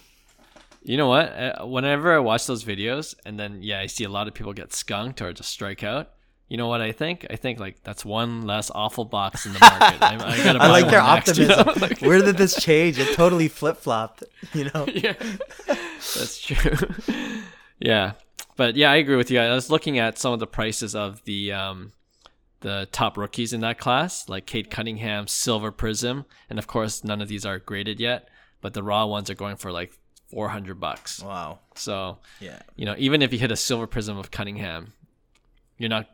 [0.81, 1.31] You know what?
[1.33, 4.53] Uh, Whenever I watch those videos, and then yeah, I see a lot of people
[4.53, 6.11] get skunked or just strike out.
[6.47, 7.27] You know what I think?
[7.29, 10.01] I think like that's one less awful box in the market.
[10.01, 11.53] I, I, I like their next, you know?
[11.55, 11.81] optimism.
[11.89, 12.97] Like- Where did this change?
[12.97, 14.23] It totally flip flopped.
[14.53, 14.85] You know.
[14.87, 15.13] yeah,
[15.67, 16.73] that's true.
[17.79, 18.13] yeah,
[18.55, 19.39] but yeah, I agree with you.
[19.39, 21.91] I was looking at some of the prices of the um,
[22.61, 27.21] the top rookies in that class, like Cade Cunningham, Silver Prizm, and of course, none
[27.21, 28.27] of these are graded yet.
[28.61, 29.93] But the raw ones are going for like
[30.29, 31.21] four hundred bucks.
[31.23, 31.59] Wow.
[31.75, 32.59] So Yeah.
[32.75, 34.93] you know, even if you hit a Silver Prizm of Cunningham,
[35.77, 36.07] you're not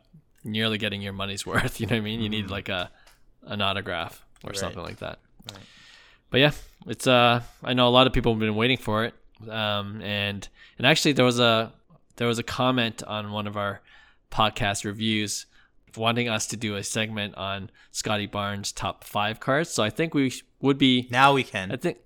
[0.44, 1.80] nearly getting your money's worth.
[1.80, 2.20] You know what I mean?
[2.20, 2.90] You need like a
[3.42, 4.56] an autograph or Right.
[4.56, 5.18] something like that.
[5.52, 5.60] Right.
[6.30, 6.52] But yeah,
[6.86, 9.14] it's uh I know a lot of people have been waiting for it.
[9.48, 10.48] Um and
[10.78, 11.72] and actually there was a
[12.16, 13.80] there was a comment on one of our
[14.30, 15.46] podcast reviews
[15.96, 19.70] wanting us to do a segment on Scottie Barnes top 5 cards.
[19.70, 21.70] So I think we sh- would be Now we can.
[21.72, 21.98] I think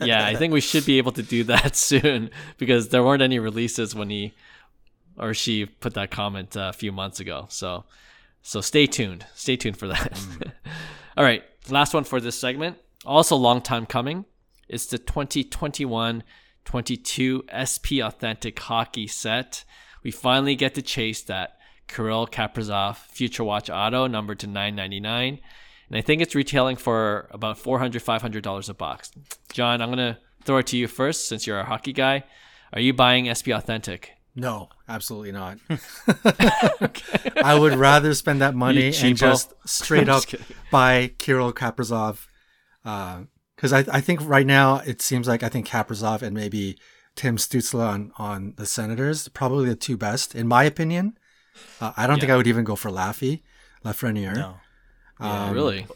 [0.00, 3.38] yeah, I think we should be able to do that soon because there weren't any
[3.38, 4.34] releases when he
[5.18, 7.46] or she put that comment uh, a few months ago.
[7.48, 7.84] So
[8.42, 9.26] so stay tuned.
[9.34, 10.18] Stay tuned for that.
[11.16, 12.76] All right, last one for this segment.
[13.04, 14.24] Also long time coming.
[14.68, 16.22] It's the 2021
[16.64, 19.64] 22 SP Authentic hockey set.
[20.02, 25.40] We finally get to chase that Kirill Kaprizov Future Watch Auto number to 9.99,
[25.88, 29.10] and I think it's retailing for about $400, $500 a box.
[29.52, 32.24] John, I'm gonna throw it to you first since you're a hockey guy.
[32.72, 34.12] Are you buying SP Authentic?
[34.34, 35.58] No, absolutely not.
[37.42, 40.56] I would rather spend that money and just straight I'm up just kidding.
[40.70, 42.26] buy Kirill Kaprizov.
[42.82, 46.76] Because I, I think right now it seems like I think Kaprizov and maybe
[47.14, 51.16] Tim Stützle on, on the Senators probably the two best in my opinion.
[51.80, 53.40] Uh, I don't think I would even go for Laffy,
[53.82, 54.34] Lafreniere.
[54.36, 54.56] No.
[55.20, 55.86] Um, really?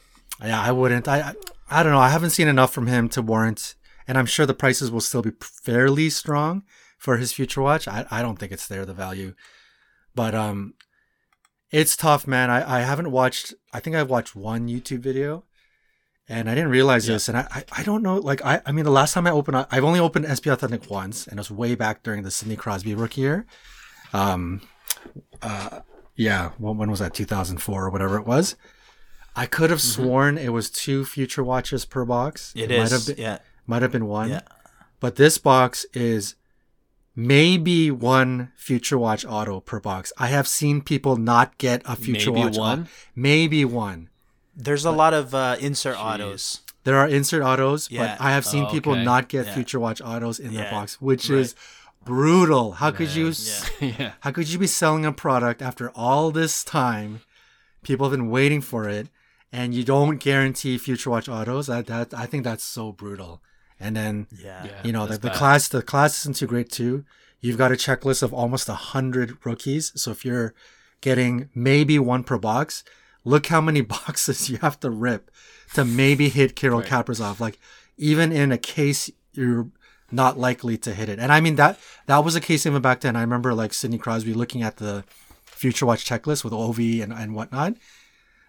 [0.42, 1.06] Yeah, I wouldn't.
[1.08, 1.34] I, I
[1.70, 1.98] I don't know.
[1.98, 3.74] I haven't seen enough from him to warrant,
[4.08, 6.62] and I'm sure the prices will still be fairly strong
[6.98, 7.86] for his future watch.
[7.86, 9.34] I, I don't think it's there the value,
[10.14, 10.74] but um,
[11.70, 12.50] it's tough, man.
[12.50, 13.54] I, I haven't watched.
[13.72, 15.44] I think I've watched one YouTube video,
[16.28, 17.14] and I didn't realize Yeah.
[17.14, 17.28] this.
[17.28, 18.16] And I, I I don't know.
[18.16, 21.26] Like I I mean, the last time I opened, I've only opened SP Authentic once,
[21.26, 23.46] and it was way back during the Sidney Crosby rookie year.
[24.12, 24.62] Um,
[25.42, 25.80] uh,
[26.16, 26.50] yeah.
[26.58, 27.14] When, when was that?
[27.14, 28.56] 2004 or whatever it was.
[29.36, 30.02] I could have Mm-hmm.
[30.02, 32.52] sworn it was two future watches per box.
[32.56, 33.38] It might have been, yeah.
[33.66, 34.30] might have been one.
[34.30, 34.40] Yeah.
[34.98, 36.34] But this box is
[37.16, 40.12] maybe one future watch auto per box.
[40.18, 42.88] I have seen people not get a future Maybe watch au- one?
[43.14, 44.08] Maybe one.
[44.56, 46.60] There's a lot of uh, insert autos.
[46.84, 48.16] There are insert autos, Yeah.
[48.16, 49.54] but I have seen Oh, people not get Yeah.
[49.54, 51.38] future watch autos in their box, which Right.
[51.40, 51.54] is
[52.04, 52.72] brutal.
[52.72, 53.32] How could you
[53.80, 54.12] yeah.
[54.20, 57.20] how could you be selling a product after all this time?
[57.82, 59.08] People have been waiting for it,
[59.52, 61.66] and you don't guarantee future watch autos.
[61.66, 63.42] That that I think that's so brutal.
[63.78, 64.64] And then Yeah.
[64.64, 64.80] Yeah.
[64.84, 67.04] you know the, the class the class isn't too great too.
[67.40, 69.92] You've got a checklist of almost a hundred rookies.
[69.94, 70.54] So if you're
[71.00, 72.84] getting maybe one per box,
[73.24, 75.30] look how many boxes you have to rip
[75.74, 76.88] to maybe hit Kirill Right.
[76.88, 77.40] Kaprizov.
[77.40, 77.58] Like
[77.96, 79.68] even in a case you're
[80.12, 81.18] not likely to hit it.
[81.20, 83.16] And I mean that that was a case even back then.
[83.16, 85.04] I remember like Sidney Crosby looking at the
[85.46, 87.74] Future Watch checklist with OV and, and whatnot.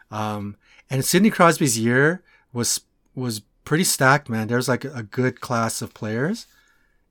[0.09, 0.55] Um,
[0.91, 2.21] and Sidney Crosby's year
[2.53, 2.81] was
[3.15, 4.47] was pretty stacked, man.
[4.47, 6.45] There was like a good class of players,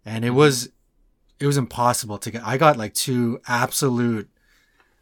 [0.05, 0.69] and it was
[1.41, 2.47] it was impossible to get.
[2.47, 4.29] I got like two absolute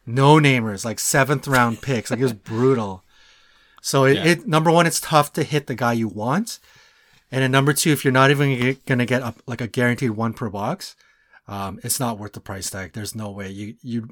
[0.06, 2.10] no namers, like seventh round picks.
[2.10, 3.02] Like it was brutal.
[3.82, 4.24] So it, Yeah.
[4.24, 6.58] it number one, it's tough to hit the guy you want,
[7.30, 10.32] and then number two, if you're not even gonna get a, like a guaranteed one
[10.34, 10.96] per box,
[11.46, 12.92] um, it's not worth the price tag.
[12.92, 14.08] There's no way you you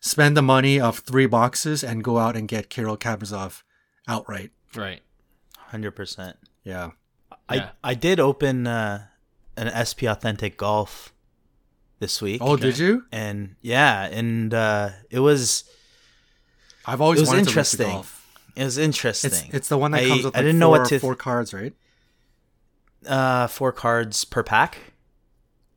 [0.00, 3.62] spend the money of three boxes and go out and get Kirill Kaprizov
[4.08, 4.50] outright.
[4.74, 5.00] Right.
[5.56, 6.36] Hundred percent.
[6.64, 6.90] Yeah.
[7.50, 7.70] Yeah.
[7.82, 9.06] I I did open uh,
[9.56, 11.12] an SP Authentic Golf
[11.98, 12.40] this week.
[12.42, 13.04] Oh, did you?
[13.12, 15.64] And yeah, and uh, it was
[16.86, 17.86] I've always it was wanted to rip interesting.
[17.88, 18.16] golf.
[18.56, 19.30] It was interesting.
[19.32, 20.98] It's it's the one that I- comes with I like didn't four, know what to
[20.98, 21.72] four cards, right?
[23.06, 24.78] uh, four cards per pack.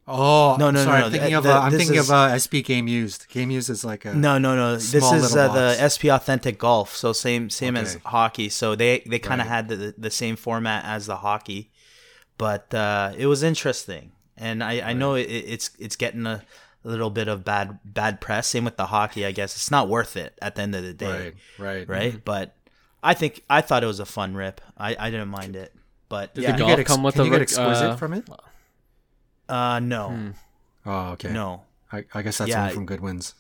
[0.06, 2.14] Oh No, no, sorry, no, I'm thinking the- of the- uh, I'm thinking is- of
[2.16, 3.30] uh, SP Game Used.
[3.30, 4.74] Game Used is like a No, no, no.
[4.76, 5.78] This is uh, the.
[5.88, 6.96] SP Authentic Golf.
[6.96, 8.50] So same same as hockey.
[8.50, 9.56] So they they kind of Right.
[9.56, 11.72] had the the same format as the hockey,
[12.38, 14.12] but uh, it was interesting.
[14.38, 16.44] And I, I know it, it's it's getting a
[16.84, 18.48] little bit of bad bad press.
[18.48, 19.26] Same with the hockey.
[19.26, 22.26] I guess it's not worth it at the end of the day, right, right, right?
[22.26, 22.56] But
[23.02, 24.60] I think I thought it was a fun rip.
[24.78, 25.74] I, I didn't mind it.
[26.10, 27.42] But Did yeah, the Can you golf get, ex- come with can a you get
[27.42, 28.28] exquisite uh, from it?
[29.54, 30.34] Uh, no,
[30.86, 31.32] Oh, okay.
[31.32, 31.62] no.
[31.92, 33.36] I, I guess that's Yeah, one from Goodwins.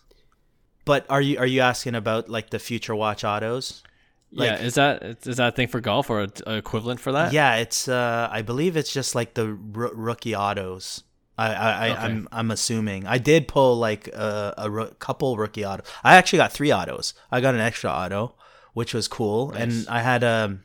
[0.86, 3.84] But are you are you asking about like the future watch autos?
[4.32, 4.58] yeah.
[4.62, 7.32] Is that is that a thing for golf or a, a equivalent for that?
[7.34, 7.88] Yeah, it's.
[7.88, 9.45] Uh, I believe it's just like the
[9.76, 11.04] r- rookie autos.
[11.38, 11.99] I, I, I Okay.
[12.02, 13.08] I'm, I'm assuming.
[13.08, 15.86] I did pull like a, a couple rookie autos.
[16.04, 17.13] I actually got three autos.
[17.32, 18.36] I got an extra auto,
[18.73, 19.62] which was cool, Nice.
[19.62, 20.60] and I had a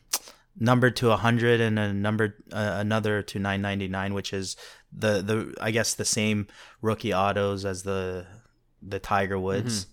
[0.59, 4.57] number to hundred and a number uh, another to nine ninety nine, which is
[4.99, 6.47] the the I guess the same
[6.83, 8.27] rookie autos as the
[8.83, 9.87] the Tiger Woods,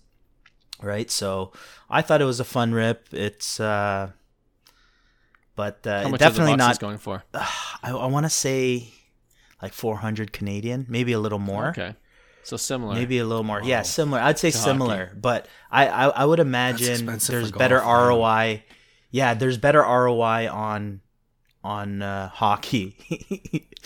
[0.82, 1.10] right?
[1.10, 1.52] So
[1.88, 3.08] I thought it was a fun rip.
[3.12, 3.60] It's.
[3.60, 4.10] uh
[5.54, 7.22] but uh, How much definitely are the boxes not going for?
[7.34, 8.88] I, I want to say
[9.62, 11.68] like 400 Canadian, maybe a little more.
[11.68, 11.94] Okay.
[12.42, 12.94] So similar.
[12.94, 13.60] Maybe a little more.
[13.62, 14.20] Yeah, similar.
[14.20, 14.70] I'd say To hockey.
[14.70, 18.08] similar, but I, I I would imagine there's for better golf, man.
[18.08, 18.64] ROI.
[19.10, 21.00] Yeah, there's better ROI on
[21.66, 22.96] on uh, hockey.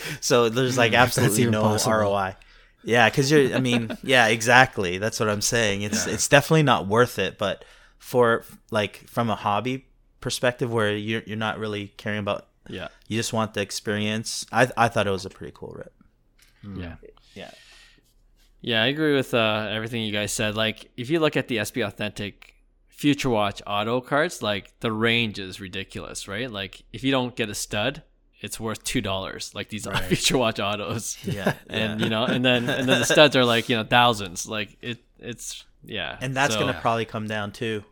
[0.21, 1.97] so there's like absolutely no possible.
[2.13, 2.37] ROI.
[2.85, 3.55] Yeah, because you're.
[3.55, 4.99] I mean, yeah, exactly.
[4.99, 5.83] That's what I'm saying.
[5.83, 7.39] It's it's definitely not worth it.
[7.39, 7.65] But
[7.99, 9.87] for like from a hobby
[10.21, 12.89] perspective, where you're you're not really caring about, Yeah.
[13.09, 14.47] you just want the experience.
[14.53, 15.93] I I thought it was a pretty cool rip.
[16.77, 16.97] Yeah.
[17.35, 17.51] Yeah.
[18.63, 20.55] Yeah, I agree with uh, everything you guys said.
[20.55, 22.50] Like, if you look at the SP Authentic
[23.01, 26.51] Future Watch auto cards, like the range is ridiculous, right?
[26.51, 28.03] Like, if you don't get a stud,
[28.43, 31.17] it's worth two dollars, like these are Future Watch autos.
[31.25, 34.47] Yeah, and you know, and then and then the studs are like you know thousands.
[34.47, 37.85] Like it, it's yeah, and that's So- gonna probably come down too.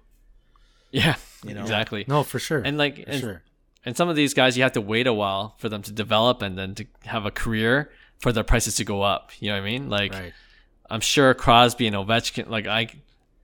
[0.91, 1.63] yeah, you know.
[1.63, 2.05] exactly.
[2.07, 2.61] No, for sure.
[2.63, 3.43] And like, for and, sure.
[3.87, 6.43] and some of these guys, you have to wait a while for them to develop
[6.43, 9.31] and then to have a career for their prices to go up.
[9.41, 9.89] You know what I mean?
[9.89, 10.33] Like, Right.
[10.91, 12.89] I'm sure Crosby and Ovechkin, like I,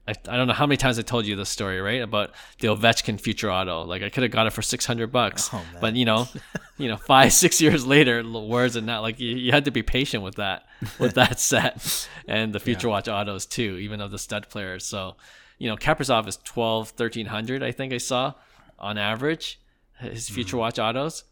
[0.07, 2.01] I, I don't know how many times I told you this story, right?
[2.01, 3.83] About the Ovechkin future auto.
[3.83, 6.27] Like I could have got it for 600 bucks, Oh, but you know,
[6.77, 9.81] you know, five, six years later, words and not like you, you had to be
[9.83, 10.65] patient with that,
[10.99, 14.85] with that set and the future watch autos too, even of the stud players.
[14.85, 15.15] So,
[15.57, 18.33] you know, Kaprizov is 12, 1300, I think I saw
[18.77, 19.59] on average,
[19.99, 21.23] his future watch autos.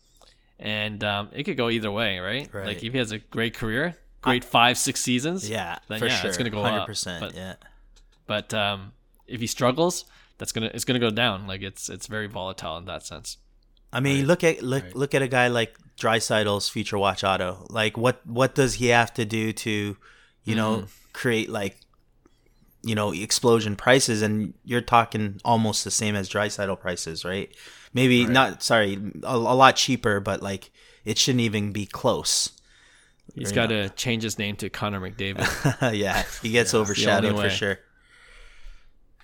[0.59, 2.49] And um, it could go either way, right?
[2.53, 2.65] Right.
[2.67, 6.15] Like if he has a great career, great five, six seasons, Yeah, then for yeah,
[6.15, 6.29] sure.
[6.29, 6.87] it's gonna go up.
[6.87, 7.19] percent.
[7.19, 7.55] But, Yeah.
[8.27, 8.93] But um,
[9.27, 10.05] if he struggles,
[10.37, 11.47] that's gonna it's gonna go down.
[11.47, 13.37] Like it's it's very volatile in that sense.
[13.91, 14.95] I mean, look at look Right.
[14.95, 17.67] look at a guy like Draisaitl's future watch auto.
[17.69, 19.97] Like, what what does he have to do to,
[20.43, 20.85] you know, Mm-hmm.
[21.13, 21.77] create like,
[22.81, 24.21] you know, explosion prices?
[24.21, 27.53] And you're talking almost the same as Draisaitl prices, right?
[27.93, 28.63] Maybe not.
[28.63, 30.71] Sorry, a, a lot cheaper, but like
[31.05, 32.49] it shouldn't even be close.
[33.35, 35.93] He's got to change his name to Connor McDavid.
[35.97, 37.79] yeah, he gets overshadowed for sure.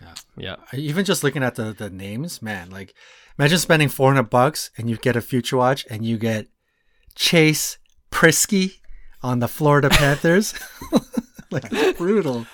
[0.02, 0.56] Yeah, Yeah.
[0.74, 2.94] Even just looking at the, the names, man, like
[3.38, 6.48] imagine spending 400 bucks and you get a future watch and you get
[7.16, 7.78] Chase
[8.12, 8.80] Priskie
[9.22, 10.54] on the Florida Panthers.
[11.52, 12.46] like brutal.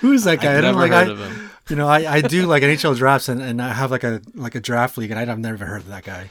[0.00, 0.58] Who's that guy?
[0.58, 1.50] I, don't never like heard I, of him.
[1.68, 4.54] you know, I, I do like NHL drafts and, and I have like a like
[4.54, 6.30] a draft league and I've never heard of that guy.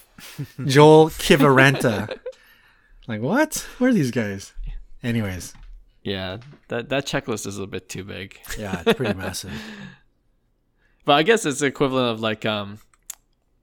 [0.64, 2.16] Joel Kiviranta.
[3.08, 3.66] like what?
[3.78, 4.52] Where are these guys?
[5.02, 5.52] Anyways,
[6.04, 6.38] Yeah,
[6.68, 8.38] that that checklist is a bit too big.
[8.58, 9.52] yeah, it's pretty massive.
[11.04, 12.78] But I guess it's the equivalent of like um,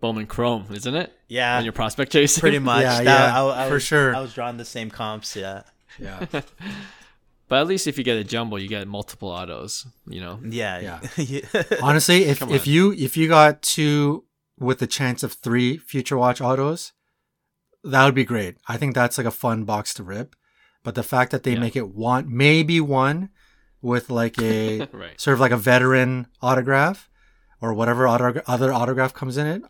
[0.01, 1.13] Bowman Chrome, isn't it?
[1.29, 2.41] Yeah, When you're prospect chasing.
[2.41, 2.81] pretty much.
[2.81, 4.13] Yeah, That- yeah, I, I for was, sure.
[4.15, 5.35] I was drawing the same comps.
[5.35, 5.63] Yeah,
[5.97, 6.25] Yeah.
[7.47, 9.87] But at least if you get a jumbo, you get multiple autos.
[10.05, 10.39] You know.
[10.45, 11.41] yeah, Yeah.
[11.81, 14.25] Honestly, if if you if you got two
[14.59, 16.91] with the chance of three future watch autos,
[17.83, 18.57] that would be great.
[18.67, 20.35] I think that's like a fun box to rip.
[20.83, 21.59] But the fact that they Yeah.
[21.59, 23.29] make it one, maybe one,
[23.81, 25.19] with like a Right.
[25.19, 27.09] sort of like a veteran autograph
[27.61, 29.61] or whatever auto, other autograph comes in it,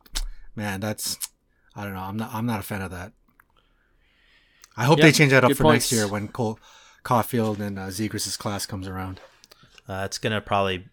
[0.55, 1.17] man, that's
[1.75, 2.01] I don't know.
[2.01, 3.13] I'm not I'm not a fan of that.
[4.77, 6.59] I hope Yeah, they change that up good for next year when Cole
[7.03, 9.19] Caufield and uh, Zegras' class comes around.
[9.87, 10.85] Uh, it's gonna probably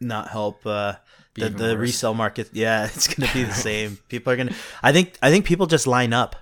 [0.00, 0.94] not help uh,
[1.34, 1.80] the the worse.
[1.80, 2.50] resale market.
[2.52, 3.98] Yeah, it's gonna be the same.
[4.08, 4.54] People are gonna.
[4.82, 5.16] I think.
[5.22, 6.36] I think people just line up.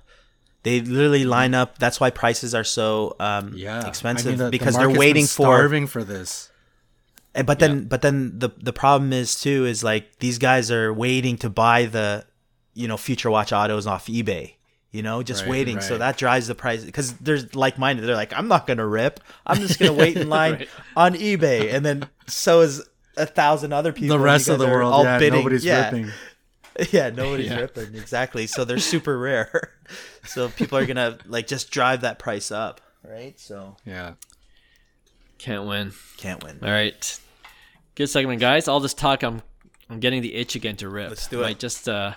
[0.65, 1.79] They literally line up.
[1.79, 4.95] That's why prices are so um, Yeah, expensive I mean, the- the because they're market's
[4.99, 5.29] been waiting for.
[5.57, 6.51] starving for this.
[7.37, 10.93] Eh, But then, but then the the problem is too is like these guys are
[10.93, 12.25] waiting to buy the,
[12.75, 14.55] you know, future watch autos off eBay.
[14.91, 15.81] You know, just Right, waiting.
[15.81, 18.07] So that drives the price because there's like minded.
[18.07, 19.19] They're like, I'm not gonna rip.
[19.45, 20.69] I'm just gonna wait in line Right.
[20.97, 22.81] on eBay, and then so is
[23.17, 24.17] a thousand other people.
[24.17, 25.41] The rest of the world, all yeah, bidding.
[25.41, 25.87] nobody's yeah.
[25.87, 26.11] ripping.
[26.91, 27.61] Yeah, nobody's Yeah.
[27.61, 28.47] ripping exactly.
[28.47, 29.73] So they're super rare.
[30.25, 33.39] so people are gonna like just drive that price up, right?
[33.39, 34.15] So Yeah.
[35.39, 35.93] Can't win.
[36.17, 36.59] can't win.
[36.63, 37.21] All right.
[37.95, 38.67] Good segment, guys.
[38.69, 39.43] All this talk, I'm
[39.91, 41.11] I'm getting the itch again to rip.
[41.11, 41.45] Let's do it.
[41.45, 42.15] Might just uh,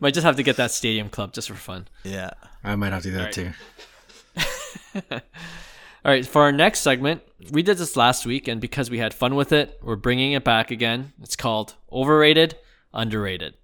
[0.00, 1.86] might just have to get that stadium club just for fun.
[2.04, 2.30] Yeah.
[2.64, 3.54] I might have to do that Alright.
[5.14, 5.20] too.
[6.02, 7.20] All right, for our next segment,
[7.52, 10.42] we did this last week, and because we had fun with it, we're bringing it
[10.44, 11.12] back again.
[11.22, 12.56] It's called Overrated,
[12.94, 13.54] Underrated.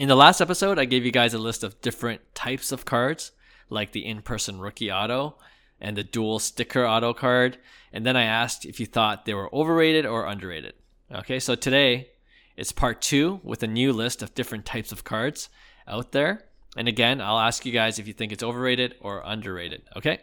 [0.00, 3.32] In the last episode, I gave you guys a list of different types of cards,
[3.68, 5.36] like the in person rookie auto
[5.78, 7.58] and the dual sticker auto card.
[7.92, 10.72] And then I asked if you thought they were overrated or underrated.
[11.12, 12.12] Okay, so today
[12.56, 15.50] it's part two with a new list of different types of cards
[15.86, 16.46] out there.
[16.78, 19.82] And again, I'll ask you guys if you think it's overrated or underrated.
[19.96, 20.20] Okay,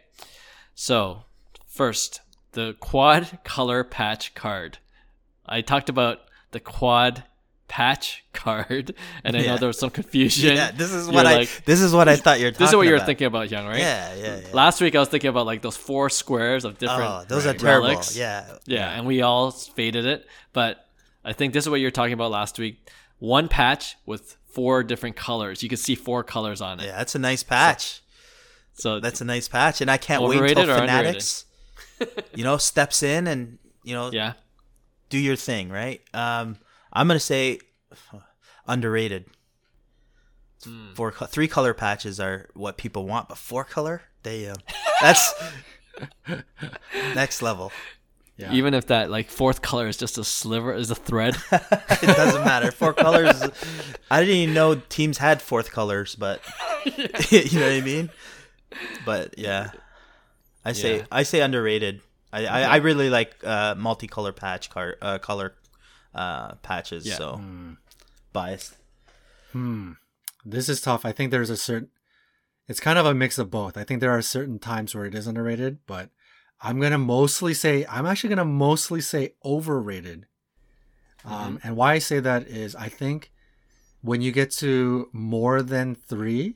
[0.73, 1.21] so
[1.67, 2.21] first,
[2.53, 4.79] the quad color patch card.
[5.45, 7.25] I talked about the quad
[7.67, 10.55] patch card, and I know there was some confusion.
[10.55, 10.71] Yeah.
[10.71, 11.35] This is You're what I.
[11.37, 12.51] like- this is what I thought you're.
[12.59, 13.05] this is what you were about.
[13.07, 13.79] thinking about, Hyung, right?
[13.79, 14.47] Yeah, yeah, yeah.
[14.53, 17.01] Last week I was thinking about like those four squares of different.
[17.03, 17.59] Oh, those are Right.
[17.59, 17.87] terrible.
[17.89, 18.15] relics.
[18.17, 18.45] Yeah.
[18.65, 20.25] Yeah, and we all faded it.
[20.53, 20.85] But
[21.25, 22.89] I think this is what you were talking about last week.
[23.19, 25.61] One patch with four different colors.
[25.63, 26.85] You can see four colors on it.
[26.85, 28.01] Yeah, that's a nice patch.
[28.73, 30.65] So That's a nice patch, and I can't wait till?
[30.67, 31.45] Fanatics,
[32.35, 34.33] you know, steps in and you know yeah,
[35.09, 35.99] do your thing, right?
[36.13, 36.57] Um,
[36.97, 37.59] I'm gonna say
[38.67, 39.25] underrated.
[40.63, 40.93] Hmm.
[40.95, 44.57] Four, three color patches are what people want, but four color, they um,
[44.99, 45.31] that's
[47.15, 47.71] next level.
[48.35, 48.51] Yeah.
[48.53, 51.37] Even if that like fourth color is just a sliver, is a thread.
[51.51, 52.71] it doesn't matter.
[52.71, 53.41] Four colors.
[54.09, 56.41] I didn't even know teams had fourth colors, but
[56.85, 58.09] you know what I mean.
[59.05, 59.69] But yeah,
[60.65, 61.05] I say Yeah.
[61.11, 62.01] I say underrated.
[62.33, 65.53] I, I, I really like uh, multicolor patch car uh, color
[66.13, 67.05] uh, patches.
[67.05, 67.15] Yeah.
[67.15, 67.41] So
[68.33, 68.75] biased.
[69.51, 69.93] Hmm.
[70.45, 71.05] This is tough.
[71.05, 71.89] I think there's a certain.
[72.67, 73.77] It's kind of a mix of both.
[73.77, 76.09] I think there are certain times where it is underrated, but
[76.61, 80.25] I'm gonna mostly say I'm actually gonna mostly say overrated.
[81.25, 83.31] Um, and why I say that is I think
[84.01, 86.55] when you get to more than three,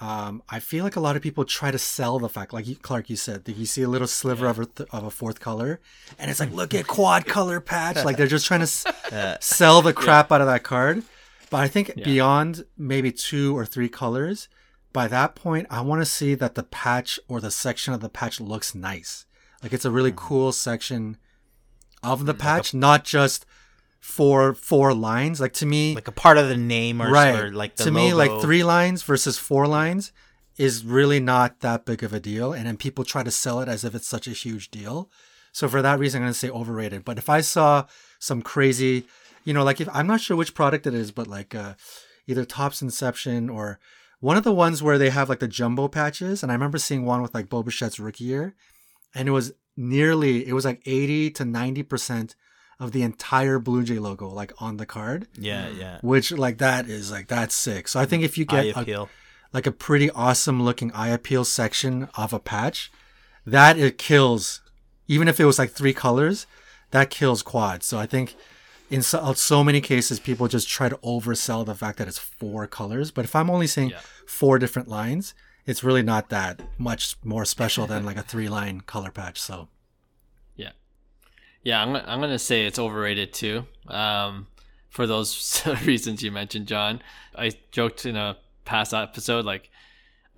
[0.00, 2.76] um, I feel like a lot of people try to sell the fact, like you,
[2.76, 5.40] Clark, you said, that you see a little sliver of, a th- of a fourth
[5.40, 5.80] color,
[6.18, 6.56] and it's like, mm.
[6.56, 8.04] look at quad color patch.
[8.04, 11.02] Like they're just trying to s- uh, sell the crap out of that card.
[11.48, 14.48] But I think beyond maybe two or three colors,
[14.92, 18.08] by that point, I want to see that the patch or the section of the
[18.08, 19.24] patch looks nice.
[19.62, 20.26] Like it's a really mm-hmm.
[20.26, 21.16] cool section
[22.02, 23.46] of the mm, patch, not just
[24.06, 25.40] four four lines.
[25.40, 27.34] Like to me, Like a part of the name or, right?
[27.38, 30.12] or like the to me, like three lines versus four lines
[30.56, 32.52] is really not that big of a deal.
[32.52, 35.10] And then people try to sell it as if it's such a huge deal.
[35.52, 37.04] So for that reason, I'm gonna say overrated.
[37.04, 37.86] But if I saw
[38.20, 39.06] some crazy,
[39.44, 41.74] you know, like if I'm not sure which product it is, but like uh,
[42.28, 43.80] either Topps Inception or
[44.20, 47.04] one of the ones where they have like the jumbo patches, and I remember seeing
[47.04, 48.54] one with like Bo Bichette's rookie year,
[49.14, 52.34] and it was nearly, it was like 80 to 90 percent
[52.78, 55.78] of the entire Blue Jay logo like on the card yeah, mm.
[55.78, 55.98] yeah.
[56.02, 57.88] which like that is like that's sick.
[57.88, 59.08] So I think if you get a,
[59.52, 62.90] like a pretty awesome looking eye appeal section of a patch,
[63.46, 64.60] that it kills.
[65.08, 66.46] Even if it was like three colors,
[66.90, 67.86] that kills quads.
[67.86, 68.34] So I think
[68.90, 72.18] in so, uh, so many cases people just try to oversell the fact that it's
[72.18, 73.10] four colors.
[73.10, 74.00] But if I'm only seeing Yeah.
[74.26, 75.32] four different lines,
[75.64, 79.40] it's really not that much more special than like a three line color patch.
[79.40, 79.68] So
[81.66, 81.82] yeah.
[81.82, 83.66] I'm I'm gonna say it's overrated too.
[83.88, 84.46] Um,
[84.88, 87.02] for those reasons you mentioned, John.
[87.34, 89.70] I joked in a past episode like.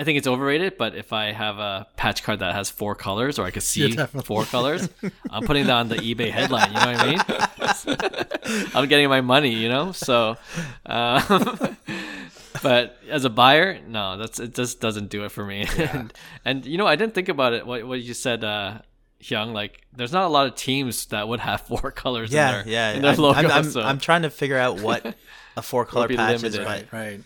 [0.01, 3.37] I think it's overrated, but if I have a patch card that has four colors,
[3.37, 4.89] or I can see four colors,
[5.31, 6.69] I'm putting that on the eBay headline.
[6.69, 8.71] You know what I mean?
[8.77, 9.91] I'm getting my money, you know.
[9.91, 10.37] So,
[10.87, 11.77] um,
[12.63, 14.55] but as a buyer, no, that's it.
[14.55, 15.67] Just doesn't do it for me.
[15.77, 16.13] and,
[16.45, 17.67] and you know, I didn't think about it.
[17.67, 18.79] What what you said, uh,
[19.23, 22.33] Hyung, like there's not a lot of teams that would have four colors.
[22.33, 22.91] Yeah, in their, yeah.
[22.93, 23.39] in their I'm, logo.
[23.39, 25.15] I'm, I'm, so, I'm trying to figure out what
[25.57, 26.65] a four color be patch is, limited.
[26.65, 27.21] but right.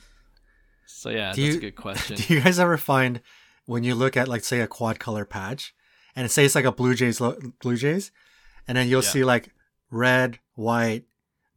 [0.86, 2.16] so yeah, Do that's you- a good question.
[2.26, 3.20] Do you guys ever find
[3.66, 5.74] when you look at like say a quad color patch
[6.16, 8.10] and it says like a Blue Jays lo- Blue Jays,
[8.66, 9.08] and then you'll Yeah.
[9.10, 9.50] see like
[9.90, 11.04] red, white,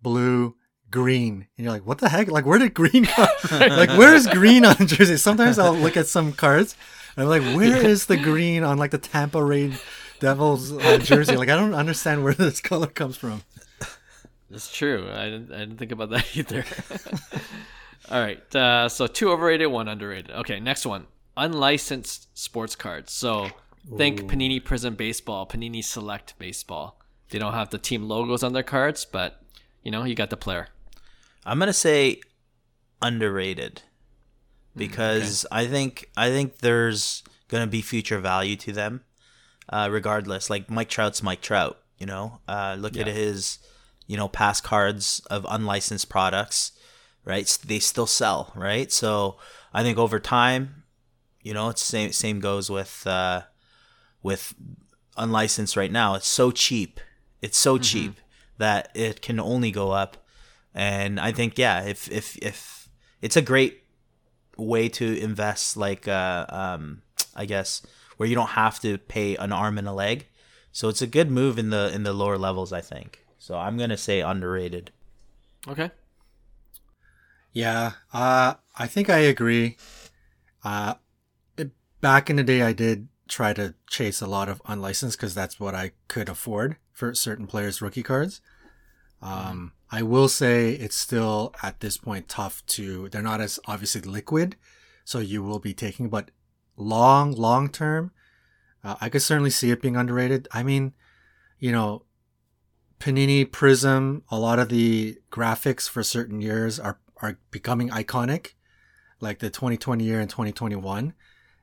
[0.01, 0.55] blue,
[0.91, 2.27] green, and you're like, what the heck?
[2.29, 3.27] Like where did green come?
[3.51, 5.17] like where is green on jersey?
[5.17, 6.75] Sometimes I'll look at some cards
[7.15, 9.75] and I'm like, where is the green on like the Tampa Rain
[10.25, 11.37] Devils uh, jersey?
[11.37, 13.43] Like I don't understand where this color comes from.
[14.49, 15.07] That's true.
[15.11, 16.65] I didn't, I didn't think about that either.
[18.09, 18.55] All right.
[18.55, 20.31] Uh, so two overrated, one underrated.
[20.31, 21.05] Okay, next one.
[21.37, 23.13] Unlicensed sports cards.
[23.13, 23.49] So
[23.97, 26.99] think Panini Prizm Baseball, Panini Select Baseball.
[27.29, 29.41] They don't have the team logos on their cards, but
[29.83, 30.69] you know, you got the player.
[31.45, 32.21] I'm gonna say
[32.99, 33.83] underrated
[34.75, 39.03] because I think I think there's gonna be future value to them,
[39.69, 40.49] uh, regardless.
[40.49, 42.39] Like Mike Trout's Mike Trout, you know.
[42.47, 43.59] Uh, look at his,
[44.07, 46.71] you know, past cards of unlicensed products,
[47.23, 47.57] right?
[47.65, 48.91] They still sell, right?
[48.91, 49.37] So
[49.73, 50.83] I think over time,
[51.41, 53.41] you know, it's same same goes with uh,
[54.23, 54.53] with
[55.17, 56.15] unlicensed right now.
[56.15, 56.99] It's so cheap.
[57.41, 58.19] It's so cheap
[58.57, 60.17] that it can only go up.
[60.73, 62.89] And I think yeah, if if if
[63.21, 63.83] it's a great
[64.57, 67.01] way to invest like uh um
[67.35, 67.81] I guess
[68.17, 70.27] where you don't have to pay an arm and a leg.
[70.71, 73.25] So it's a good move in the in the lower levels, I think.
[73.37, 74.91] So I'm going to say underrated.
[75.67, 75.91] Okay.
[77.53, 79.77] Yeah, uh, I think I agree.
[80.63, 80.95] Uh,
[81.57, 85.33] it, back in the day, I did try to chase a lot of unlicensed because
[85.33, 88.41] that's what I could afford for certain players' rookie cards.
[89.21, 93.07] Um, I will say it's still at this point tough to.
[93.09, 94.57] They're not as obviously liquid,
[95.05, 96.09] so you will be taking.
[96.09, 96.31] But
[96.77, 98.11] long, long term,
[98.83, 100.47] uh, I could certainly see it being underrated.
[100.51, 100.93] I mean,
[101.59, 102.05] you know,
[102.99, 108.53] Panini Prizm, a lot of the graphics for certain years are are becoming iconic,
[109.19, 111.13] like the 2020 year and 2021.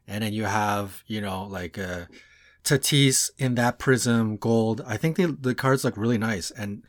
[0.07, 2.07] And then you have, you know, like uh,
[2.65, 4.83] Tatis in that Prizm gold.
[4.87, 6.83] I think the the cards look really nice, and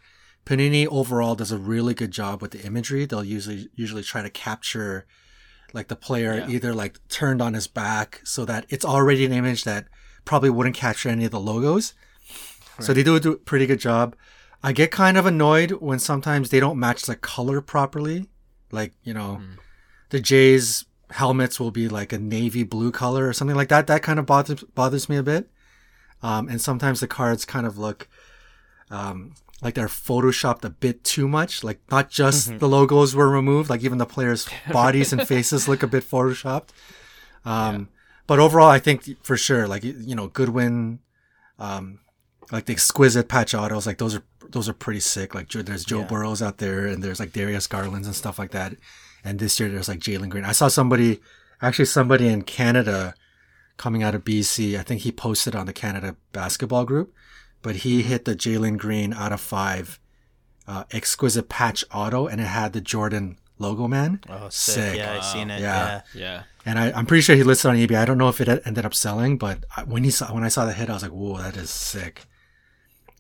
[0.46, 3.06] Panini overall does a really good job with the imagery.
[3.06, 5.06] They'll usually usually try to capture
[5.74, 6.50] like the player Yeah.
[6.50, 9.88] either like turned on his back so that it's already an image that
[10.24, 11.94] probably wouldn't capture any of the logos.
[12.80, 14.16] So they do a pretty good job.
[14.64, 18.30] I get kind of annoyed when sometimes they don't match the color properly.
[18.72, 19.58] Like, you know, Mm.
[20.10, 23.86] the Jays helmets will be like a navy blue color or something like that.
[23.88, 25.50] That kind of bothers bothers me a bit.
[26.24, 28.08] Um, and sometimes the cards kind of look
[28.90, 31.64] um, like they're photoshopped a bit too much.
[31.64, 32.58] Like not just Mm-hmm.
[32.60, 36.70] the logos were removed, like even the players' bodies and faces look a bit photoshopped.
[37.46, 37.90] Um,
[38.28, 41.00] But overall, I think for sure, like you you know, Goodwin,
[41.60, 42.00] um,
[42.52, 45.34] like the exquisite patch autos, like those are those are pretty sick.
[45.36, 46.08] Like there's Joe Yeah.
[46.08, 48.76] Burrows out there, and there's like Darius Garlands and stuff like that.
[49.26, 50.46] And this year there's like Jalen Green.
[50.46, 51.20] I saw somebody,
[51.62, 53.14] actually somebody in Canada,
[53.78, 54.78] coming out of BC.
[54.80, 57.14] I think he posted on the Canada basketball group,
[57.64, 60.00] but he hit the Jalen Green out of five,
[60.68, 64.20] uh, exquisite patch auto, and it had the Jordan logo, man.
[64.30, 64.76] Oh, Sick.
[64.84, 64.98] sick.
[64.98, 65.60] Yeah, I seen it.
[65.62, 66.02] Yeah.
[66.14, 66.22] Yeah.
[66.22, 66.44] Yeah.
[66.66, 67.96] And I, I'm pretty sure he listed on eBay.
[67.98, 70.48] I don't know if it ended up selling, but I- when he saw when I
[70.50, 72.22] saw the hit, I was like, "Whoa, that is sick."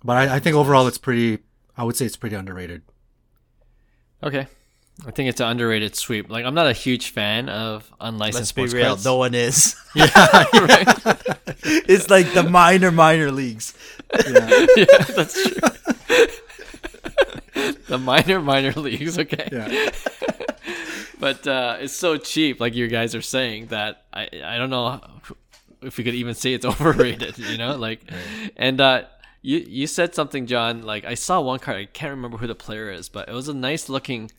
[0.04, 1.39] But I, I think overall, it's pretty.
[1.76, 2.84] I would say it's pretty underrated.
[4.22, 4.48] Okay.
[5.08, 6.30] I think it's an underrated sweep.
[6.30, 8.86] Like I'm not a huge fan of unlicensed Let's be sports real.
[8.88, 9.06] cards.
[9.06, 9.76] No one is.
[9.96, 10.06] Yeah,
[10.54, 11.38] right?
[11.64, 13.74] it's like the minor, minor leagues.
[14.14, 14.86] yeah, yeah,
[15.16, 15.70] that's true.
[17.88, 19.49] the minor minor leagues, okay.
[19.51, 19.91] yeah.
[21.20, 24.99] But uh, it's so cheap, like you guys are saying, that I I don't know
[25.82, 27.38] if we could even say it's overrated.
[27.38, 28.01] You know, like,
[28.57, 29.03] and uh,
[29.41, 30.82] you you said something, John.
[30.82, 31.78] Like I saw one card.
[31.78, 34.32] I can't remember who the player is, but it was a nice looking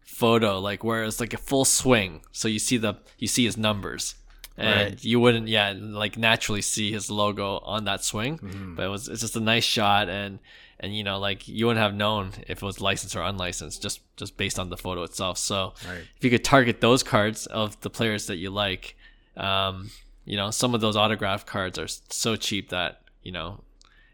[0.00, 2.22] photo, like where it's like a full swing.
[2.32, 4.14] So you see the you see his numbers.
[4.60, 5.04] And Right.
[5.04, 8.38] you wouldn't, yeah, like naturally see his logo on that swing,
[8.76, 10.38] but it was it's just a nice shot, and
[10.82, 14.00] and you know, like you wouldn't have known if it was licensed or unlicensed just
[14.16, 15.38] just based on the photo itself.
[15.38, 16.04] So Right.
[16.16, 18.96] if you could target those cards of the players that you like,
[19.36, 19.90] um,
[20.24, 23.60] you know, some of those autograph cards are so cheap that you know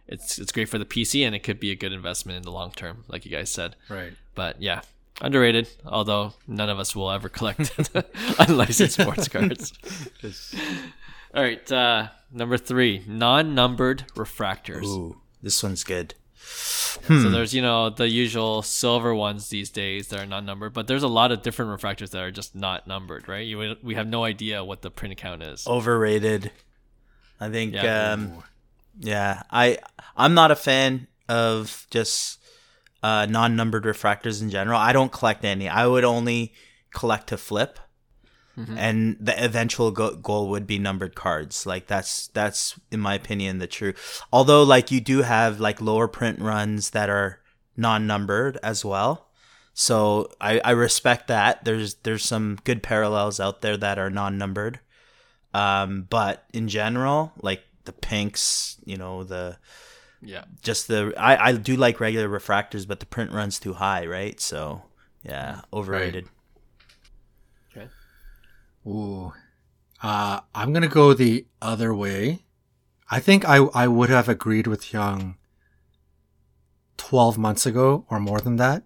[0.09, 2.53] it's it's great for the PC and it could be a good investment in the
[2.53, 3.74] long term, like you guys said.
[3.88, 4.12] Right.
[4.36, 4.82] But yeah,
[5.20, 5.68] underrated.
[5.84, 7.72] Although none of us will ever collect
[8.38, 9.72] unlicensed sports cards.
[11.34, 14.84] All right, uh, number three, non-numbered refractors.
[14.84, 16.14] Ooh, this one's good.
[16.38, 20.86] So there's you know the usual silver ones these days that are not numbered, but
[20.86, 23.46] there's a lot of different refractors that are just not numbered, right?
[23.46, 25.66] You we have no idea what the print count is.
[25.66, 26.50] Overrated.
[27.40, 27.74] I think.
[27.74, 28.12] Yeah.
[28.12, 28.42] Um,
[28.98, 29.78] yeah, I
[30.16, 32.36] I'm not a fan of just
[33.07, 34.78] uh, non-numbered refractors in general.
[34.80, 35.68] I don't collect any.
[35.68, 36.52] I would only
[36.92, 37.78] collect to flip,
[38.78, 41.66] and the eventual go- goal would be numbered cards.
[41.66, 43.92] Like that's that's in my opinion the true.
[44.32, 47.40] Although like you do have like lower print runs that are
[47.76, 49.28] non-numbered as well.
[49.74, 51.64] So I, I respect that.
[51.64, 54.80] There's there's some good parallels out there that are non-numbered.
[55.52, 59.59] Um, but in general, like the pinks, you know, the
[60.26, 64.06] Yeah, just the I, I do like regular refractors, but the print runs too high,
[64.06, 64.40] right?
[64.40, 64.82] So
[65.22, 66.28] yeah, overrated.
[67.70, 67.88] okay.
[68.86, 69.32] Ooh.
[70.02, 72.44] Uh, I'm gonna go the other way.
[73.10, 75.36] I think I I would have agreed with Hyung
[76.96, 78.82] twelve months ago or more than that,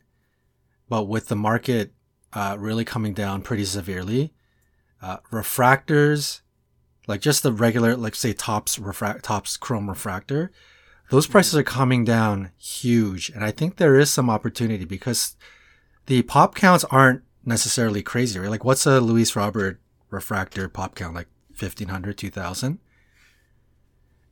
[0.89, 1.95] but with the market
[2.33, 4.33] uh, really coming down pretty severely,
[5.03, 6.43] uh, refractors,
[7.07, 10.53] like just the regular, like say Topps refract Topps chrome refractor,
[11.11, 15.37] those prices are coming down huge, and I think there is some opportunity because
[16.07, 18.51] the pop counts aren't necessarily crazy, right?
[18.51, 19.81] Like what's a Luis Robert
[20.11, 21.15] refractor pop count?
[21.15, 21.29] Like
[21.61, 22.79] 1500 2000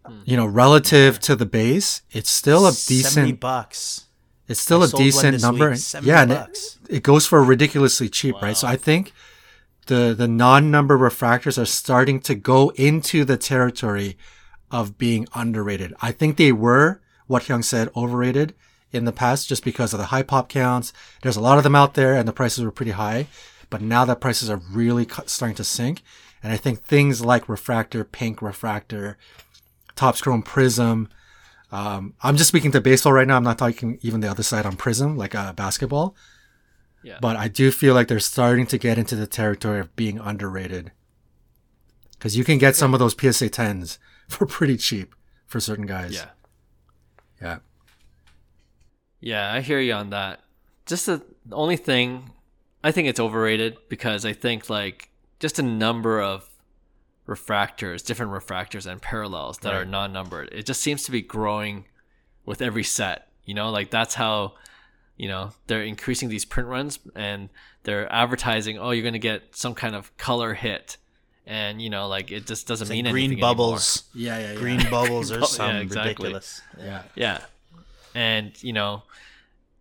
[0.07, 0.21] hmm.
[0.25, 4.07] you know relative to the base it's still a Seventy decent bucks.
[4.47, 5.71] it's still I a sold decent number.
[5.71, 8.57] week, yeah and it, it goes for ridiculously cheap right?
[8.57, 9.13] So i think
[9.87, 14.17] the the non-number refractors are starting to go into the territory
[14.71, 18.55] of being underrated i think they were what Hyung said overrated
[18.91, 20.93] in the past just because of the high pop counts
[21.23, 23.27] there's a lot of them out there and the prices were pretty high
[23.71, 26.03] but now that prices are really starting to sink
[26.43, 29.19] and i think things like refractor pink refractor
[29.99, 31.09] Topps Chrome Prizm.
[31.73, 33.37] Um, I'm just speaking to baseball right now.
[33.37, 36.15] I'm not talking even the other side on Prizm, like uh, basketball.
[37.03, 37.19] Yeah.
[37.21, 40.93] But I do feel like they're starting to get into the territory of being underrated.
[42.13, 43.99] Because you can get some of those PSA 10s
[44.39, 45.15] for pretty cheap
[45.47, 46.15] for certain guys.
[46.15, 46.29] Yeah.
[47.41, 47.59] Yeah.
[49.21, 50.41] Yeah, I hear you on that.
[50.87, 52.31] Just the, only thing,
[52.85, 55.11] I think it's overrated because I think like
[55.41, 56.49] just a number of
[57.27, 60.49] refractors, different refractors and parallels that are non-numbered.
[60.53, 61.85] It just seems to be growing
[62.47, 63.29] with every set.
[63.45, 64.55] You know, like that's how
[65.17, 67.49] you know they're increasing these print runs and
[67.83, 68.79] they're advertising.
[68.79, 70.97] Oh, you're going to get some kind of color hit
[71.49, 74.05] and you know, like it just doesn't It's like mean green anything bubbles.
[74.15, 74.59] Yeah, yeah, yeah.
[74.59, 76.11] Green bubbles or bubble- something yeah, exactly.
[76.11, 76.61] ridiculous.
[76.79, 77.03] Yeah.
[77.17, 77.41] Yeah.
[78.15, 79.03] And, you know,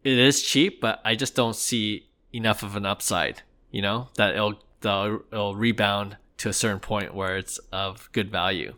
[0.04, 3.42] it is cheap, but I just don't see enough of an upside,
[3.72, 8.32] you know, that it'll, that it'll rebound to a certain point where it's of good
[8.32, 8.76] value.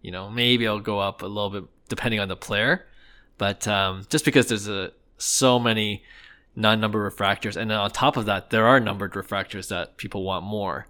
[0.00, 2.86] You know, maybe it'll go up a little bit depending on the player,
[3.38, 6.02] but um, just because there's a, so many
[6.56, 10.44] non-numbered refractors, and then on top of that, there are numbered refractors that people want
[10.44, 10.86] more.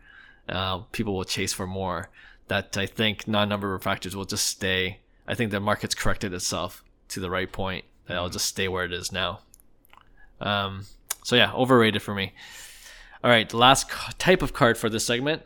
[0.52, 2.10] Uh, people will chase for more.
[2.48, 4.98] That I think non-numbered refractors will just stay.
[5.26, 7.84] I think the market's corrected itself to the right point.
[8.06, 9.40] That it'll just stay where it is now.
[10.40, 10.84] Um,
[11.24, 12.32] so yeah, overrated for me.
[13.24, 13.88] All right, the last
[14.18, 15.42] type of card for this segment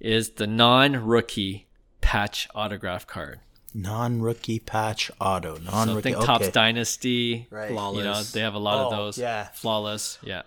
[0.00, 1.66] is the non-rookie
[2.00, 3.38] patch autograph card.
[3.72, 5.56] Non-rookie patch auto.
[5.58, 5.98] Non-rookie.
[5.98, 6.26] I think okay.
[6.26, 7.46] Topps Dynasty.
[7.50, 7.70] Right.
[7.70, 8.32] You know, Flawless.
[8.32, 9.16] they have a lot of Oh, those.
[9.18, 9.44] yeah.
[9.54, 10.18] Flawless.
[10.22, 10.42] Yeah.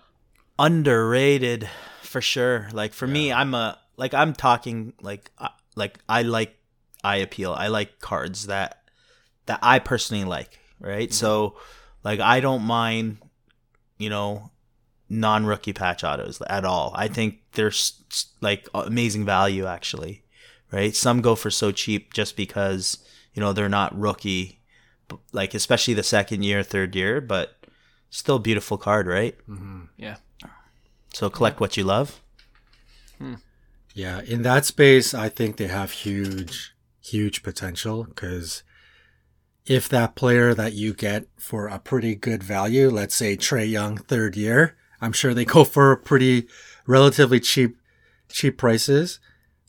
[0.58, 1.68] underrated
[2.02, 2.68] for sure.
[2.72, 5.30] Like for me, I'm a like I'm talking like
[5.74, 6.56] like I like
[7.04, 7.52] eye appeal.
[7.52, 8.82] I like cards that
[9.46, 11.08] that I personally like, right?
[11.08, 11.14] Mm-hmm.
[11.14, 11.56] So
[12.04, 13.18] like I don't mind,
[13.98, 14.50] you know,
[15.08, 16.92] non-rookie patch autos at all.
[16.94, 18.02] I think there's
[18.40, 20.24] like amazing value actually,
[20.72, 20.94] right?
[20.94, 22.98] Some go for so cheap just because,
[23.34, 24.60] you know, they're not rookie
[25.32, 27.56] like especially the second year, third year, but
[28.10, 29.36] still beautiful card, right?
[29.48, 29.82] Mm-hmm.
[29.96, 30.16] Yeah.
[31.12, 32.20] So collect what you love.
[33.18, 33.34] Hmm.
[33.96, 38.62] Yeah, in that space, I think they have huge, huge potential because
[39.64, 43.96] if that player that you get for a pretty good value, let's say Trae Young
[43.96, 46.46] third year, I'm sure they go for pretty
[46.86, 47.78] relatively cheap,
[48.28, 49.18] cheap prices.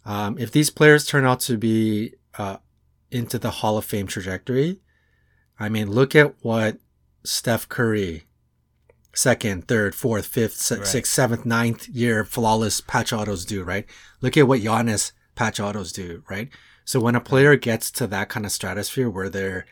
[0.03, 2.57] Um, if these players turn out to be uh,
[3.09, 4.81] into the Hall of Fame trajectory,
[5.57, 6.79] I mean, look at what
[7.23, 8.25] Steph Curry,
[9.17, 10.87] second, third, fourth, fifth, se- Right.
[10.87, 13.85] sixth, seventh, ninth year flawless patch autos do, right?
[14.21, 16.49] Look at what Giannis patch autos do, right?
[16.85, 19.65] So when a player gets to that kind of stratosphere where they're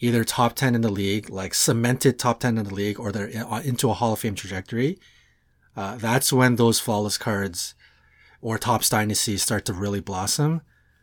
[0.00, 3.26] either top 10 in the league, like cemented top 10 in the league, or they're
[3.28, 4.98] in- into a Hall of Fame trajectory,
[5.76, 7.74] uh, that's when those flawless cards
[8.40, 10.60] or Topps Dynasty start to really blossom.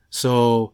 [0.10, 0.74] So,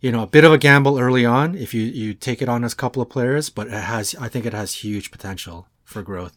[0.00, 2.62] you know, a bit of a gamble early on if you, you take it on
[2.62, 6.02] as a couple of players, but it has, I think it has huge potential for
[6.02, 6.36] growth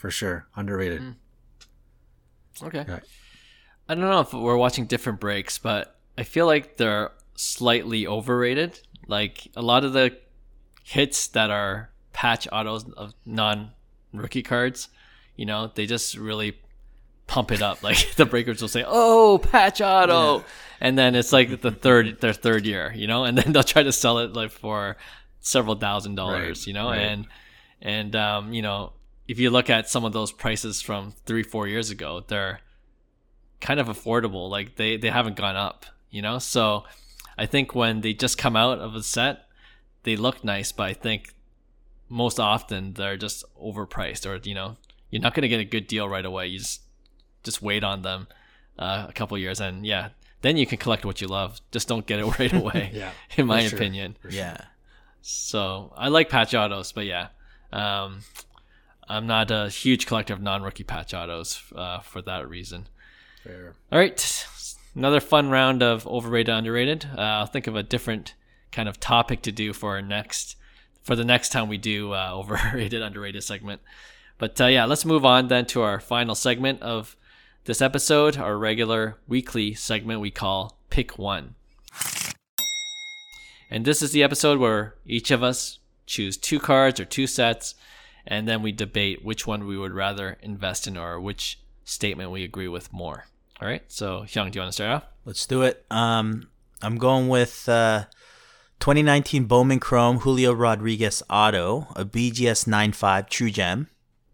[0.00, 0.46] for sure.
[0.56, 1.14] Underrated.
[2.62, 2.84] Okay.
[2.88, 3.02] Right.
[3.86, 8.80] I don't know if we're watching different breaks, but I feel like they're slightly overrated.
[9.06, 10.16] Like a lot of the
[10.84, 13.72] hits that are patch autos of non
[14.14, 14.88] rookie cards,
[15.36, 16.58] you know, they just really
[17.26, 17.82] pump it up.
[17.82, 20.44] Like the breakers will say, "Oh, patch auto,"
[20.80, 23.82] and then it's like the third their third year, you know, and then they'll try
[23.82, 24.96] to sell it like for
[25.40, 27.00] several thousand dollars, Right, you know, right.
[27.00, 27.26] and
[27.82, 28.92] and um, you know,
[29.30, 32.58] if you look at some of those prices from three four years ago, they're
[33.60, 34.50] kind of affordable.
[34.50, 36.40] Like they they haven't gone up, you know.
[36.40, 36.82] So
[37.38, 39.46] I think when they just come out of a set,
[40.02, 41.32] they look nice, but I think
[42.08, 44.76] most often they're just overpriced, or you know,
[45.10, 46.48] you're not going to get a good deal right away.
[46.48, 46.80] You just
[47.44, 48.26] just wait on them
[48.80, 50.08] uh, a couple years, and yeah,
[50.40, 51.60] then you can collect what you love.
[51.70, 52.90] Just don't get it right away.
[52.92, 53.78] Yeah, in my for sure.
[53.78, 54.16] opinion.
[54.28, 54.56] Yeah.
[55.22, 57.28] So I like patch autos, but yeah,
[57.72, 58.22] um,
[59.10, 62.86] I'm not a huge collector of non-rookie patch autos uh, for that reason.
[63.42, 63.74] Fair.
[63.90, 64.46] All right,
[64.94, 67.06] another fun round of overrated, underrated.
[67.16, 68.34] Uh, I'll think of a different
[68.70, 70.56] kind of topic to do for our next
[71.02, 73.80] for the next time we do uh, overrated, underrated segment.
[74.38, 77.16] But uh, yeah, let's move on then to our final segment of
[77.64, 81.56] this episode, our regular weekly segment we call Pick One.
[83.70, 87.74] And this is the episode where each of us choose two cards or two sets,
[88.26, 92.44] and then we debate which one we would rather invest in or which statement we
[92.44, 93.26] agree with more.
[93.60, 93.82] All right.
[93.88, 95.04] So, Hyung, do you want to start off?
[95.24, 95.84] Let's do it.
[95.90, 96.48] Um,
[96.82, 98.04] I'm going with uh,
[98.80, 103.88] 2019 Bowman Chrome Julio Rodriguez Auto, a BGS 95 True Gem.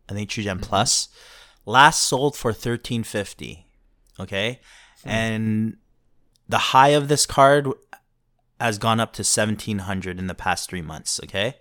[0.09, 1.09] I think True Gem Plus.
[1.65, 3.67] Last sold for 1350.
[4.19, 4.61] Okay,
[5.05, 5.77] and
[6.49, 7.69] the high of this card
[8.61, 11.21] has gone up to 1700 in the past three months.
[11.25, 11.57] Okay,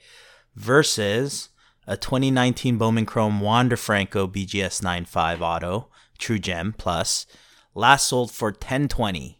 [0.55, 1.49] versus
[1.87, 7.25] a 2019 Bowman Chrome Wander Franco BGS 95 Auto True Gem Plus.
[7.73, 9.39] Last sold for 1020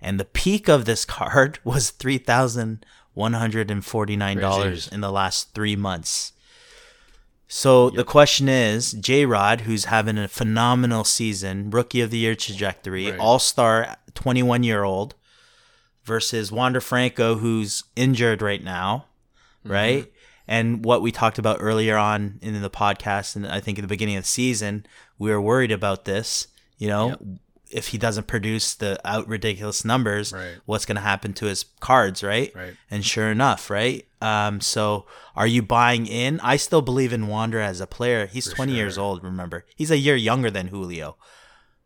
[0.00, 4.88] and the peak of this card was three thousand one hundred and forty nine dollars
[4.88, 6.32] in the last three months.
[7.50, 12.34] So the question is, J Rod, who's having a phenomenal season, rookie of the year
[12.34, 13.18] trajectory, Right.
[13.18, 15.14] all star, twenty one year old,
[16.04, 19.06] versus Wander Franco, who's injured right now,
[19.64, 19.72] mm-hmm.
[19.72, 20.12] right?
[20.48, 23.88] And what we talked about earlier on in the podcast, and I think at the
[23.88, 24.86] beginning of the season,
[25.18, 26.48] we were worried about this.
[26.78, 27.16] You know,
[27.70, 30.54] if he doesn't produce the out ridiculous numbers, Right.
[30.64, 32.50] what's going to happen to his cards, right?
[32.54, 32.74] Right.
[32.90, 34.06] And sure enough, right?
[34.22, 35.04] Um, so
[35.36, 36.40] are you buying in?
[36.40, 38.26] I still believe in Wander as a player.
[38.26, 39.66] He's 20 years old, remember.
[39.76, 41.16] He's a year younger than Julio.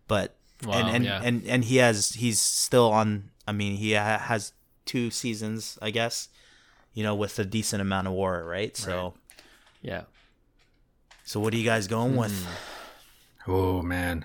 [0.08, 1.20] But Wow, and and, yeah.
[1.24, 4.52] and and he has he's still on I mean, he ha- has
[4.86, 6.28] two seasons, I guess,
[6.94, 8.76] you know, with a decent amount of war, right?
[8.76, 9.14] So
[9.80, 10.02] Yeah.
[11.24, 12.46] so what are you guys going with?
[13.46, 14.24] Oh man.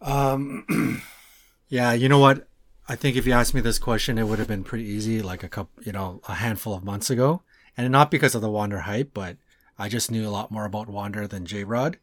[0.00, 1.02] Um
[1.68, 2.46] yeah, you know what?
[2.88, 5.42] I think if you asked me this question, it would have been pretty easy like
[5.42, 7.42] a couple, you know, a handful of months ago.
[7.76, 9.36] And not because of the Wander hype, but
[9.78, 11.98] I just knew a lot more about Wander than J-Rod.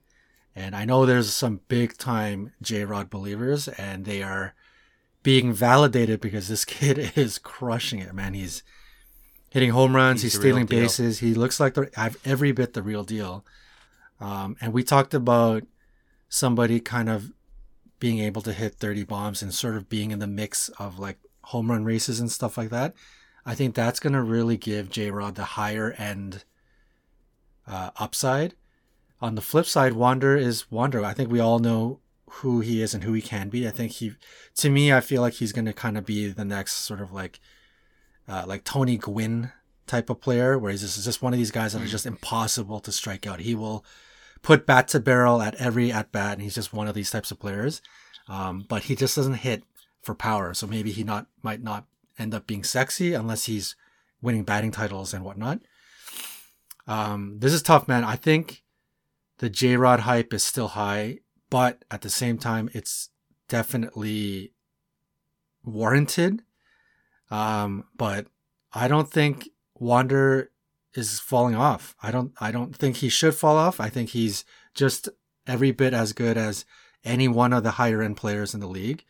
[0.55, 4.53] And I know there's some big time J-Rod believers and they are
[5.23, 8.33] being validated because this kid is crushing it, man.
[8.35, 8.61] He's
[9.55, 11.19] hitting home runs, He's he's, stealing bases.
[11.19, 13.45] He looks like the I've every bit the real deal.
[14.19, 15.63] Um, and we talked about
[16.27, 17.31] somebody kind of
[17.97, 21.19] being able to hit 30 bombs and sort of being in the mix of like
[21.41, 22.95] home run races and stuff like that.
[23.45, 26.43] I think that's going to really give J Rod the higher end
[27.65, 28.55] uh, upside.
[29.21, 31.05] On the flip side, Wander is Wander.
[31.05, 33.65] I think we all know who he is and who he can be.
[33.65, 34.15] I think he,
[34.55, 37.13] to me, I feel like he's going to kind of be the next sort of
[37.13, 37.39] like,
[38.27, 39.51] uh, like Tony Gwynn
[39.87, 42.79] type of player, where he's just, just one of these guys that are just impossible
[42.79, 43.39] to strike out.
[43.39, 43.85] He will
[44.41, 47.31] put bat to barrel at every at bat, and he's just one of these types
[47.31, 47.81] of players.
[48.27, 49.63] Um, but he just doesn't hit
[50.01, 51.85] for power, so maybe he not might not
[52.17, 53.75] end up being sexy unless he's
[54.21, 55.59] winning batting titles and whatnot.
[56.87, 58.03] Um, this is tough, man.
[58.03, 58.63] I think
[59.39, 61.19] the J Rod hype is still high,
[61.49, 63.09] but at the same time, it's
[63.47, 64.53] definitely
[65.63, 66.43] warranted.
[67.31, 68.27] Um, but
[68.73, 70.51] I don't think Wander
[70.93, 71.95] is falling off.
[72.01, 73.79] I don't I don't think he should fall off.
[73.79, 75.09] I think he's just
[75.47, 76.65] every bit as good as
[77.03, 79.03] any one of the higher end players in the league.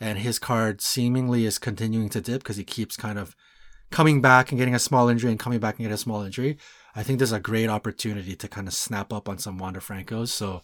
[0.00, 3.36] And his card seemingly is continuing to dip because he keeps kind of
[3.90, 6.58] coming back and getting a small injury and coming back and getting a small injury.
[6.96, 10.28] I think there's a great opportunity to kind of snap up on some Wander Francos.
[10.28, 10.62] So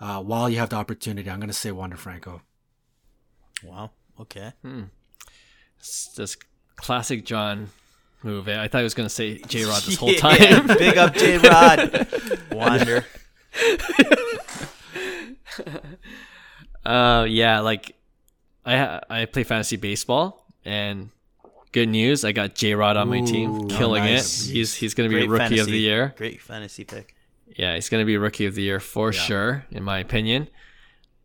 [0.00, 2.40] uh, while you have the opportunity, I'm going to say Wander Franco.
[3.62, 3.90] Wow.
[4.18, 4.52] Okay.
[5.80, 6.36] It's this
[6.76, 7.68] classic John
[8.22, 8.48] move.
[8.48, 10.66] I thought I was going to say J Rod this whole Yeah, time.
[10.78, 12.08] Big up J Rod.
[12.52, 13.04] Wander.
[16.84, 17.94] Uh, yeah, like
[18.64, 21.10] I I play fantasy baseball, and
[21.72, 24.48] good news, I got J Rod on my team, Ooh, killing nice.
[24.48, 24.52] it.
[24.52, 26.14] He's he's gonna be Great rookie of the year.
[26.16, 27.14] Great fantasy pick.
[27.56, 30.48] Yeah, he's gonna be rookie of the year for sure, in my opinion.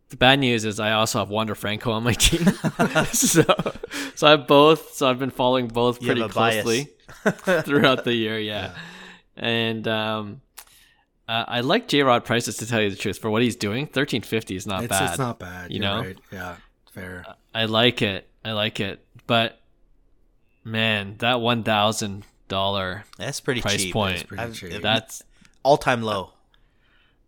[0.08, 2.44] The bad news is I also have Wander Franco on my team,
[3.12, 3.42] so
[4.14, 4.94] so I have both.
[4.94, 6.90] So I've been following both You pretty closely
[7.64, 8.38] throughout the year.
[8.38, 8.74] Yeah,
[9.36, 10.40] and um.
[11.28, 13.18] Uh, I like J Rod prices to tell you the truth.
[13.18, 15.08] For what he's doing, thirteen fifty is not it's, bad.
[15.10, 15.72] it's not bad.
[15.72, 16.00] you You're know?
[16.02, 16.18] right.
[16.30, 16.54] Yeah,
[16.92, 17.24] fair.
[17.52, 18.28] I like it.
[18.44, 19.04] I like it.
[19.26, 19.60] But
[20.62, 23.92] man, that one thousand dollar That's pretty price cheap.
[23.92, 24.28] point.
[24.28, 24.80] pretty cheap.
[24.82, 25.24] That's
[25.64, 26.30] all time low.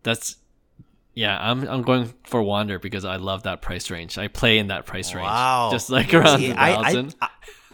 [0.04, 0.36] that's
[1.18, 1.36] yeah.
[1.50, 4.16] I'm I'm going for Wander because I love that price range.
[4.18, 5.26] I play in that price range.
[5.26, 5.68] Wow.
[5.72, 7.28] Just like around See, the I, I, thousand I,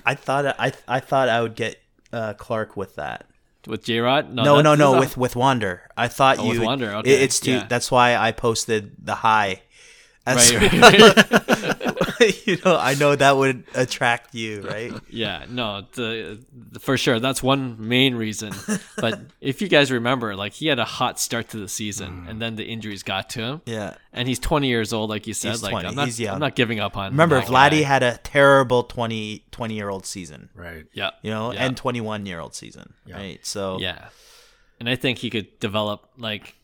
[0.06, 1.76] I thought I I thought I would get
[2.12, 3.26] uh, Clark with that.
[3.66, 4.32] with J Rod.
[4.32, 5.82] No, no, no, that's with with Wander.
[5.96, 7.52] I thought Oh, you with Wander, it- okay, it's too.
[7.52, 7.66] yeah.
[7.68, 9.62] That's why I posted the high.
[10.26, 11.63] That's- Right, right,
[12.46, 14.92] you know, I know that would attract you, right?
[15.08, 16.40] Yeah, no, the,
[16.72, 18.52] the for sure that's one main reason.
[18.96, 22.30] But if you guys remember, like he had a hot start to the season, mm.
[22.30, 23.62] and then the injuries got to him.
[23.66, 23.94] Yeah.
[24.12, 25.50] and he's 20 years old, like you said.
[25.50, 26.34] He's like 20, I'm not, he's young.
[26.34, 27.12] I'm not giving up on.
[27.12, 27.88] Remember, that Vladdy guy.
[27.88, 30.86] had a terrible 20, 20 year old season, Right.
[30.92, 31.64] yeah, you know, yeah.
[31.66, 33.16] and 21 year old season, Yeah.
[33.16, 33.46] right?
[33.46, 34.08] So, yeah,
[34.80, 36.54] and I think he could develop like,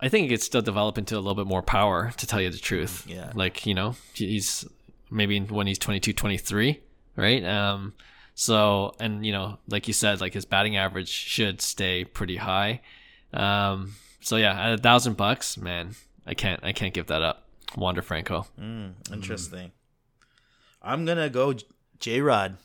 [0.00, 2.12] I think he could still develop into a little bit more power.
[2.16, 3.32] To tell you the truth, Yeah.
[3.34, 4.64] like you know, he's
[5.10, 6.80] maybe when he's 22, 23,
[7.16, 7.44] right?
[7.44, 7.94] Um,
[8.34, 12.80] so and you know, like you said, like his batting average should stay pretty high.
[13.32, 15.94] Um, so yeah, at a thousand bucks, man,
[16.26, 17.48] I can't, I can't give that up.
[17.76, 18.46] Wander Franco.
[18.58, 19.72] Mm, interesting.
[20.82, 21.54] I'm going to go
[21.98, 22.56] J Rod.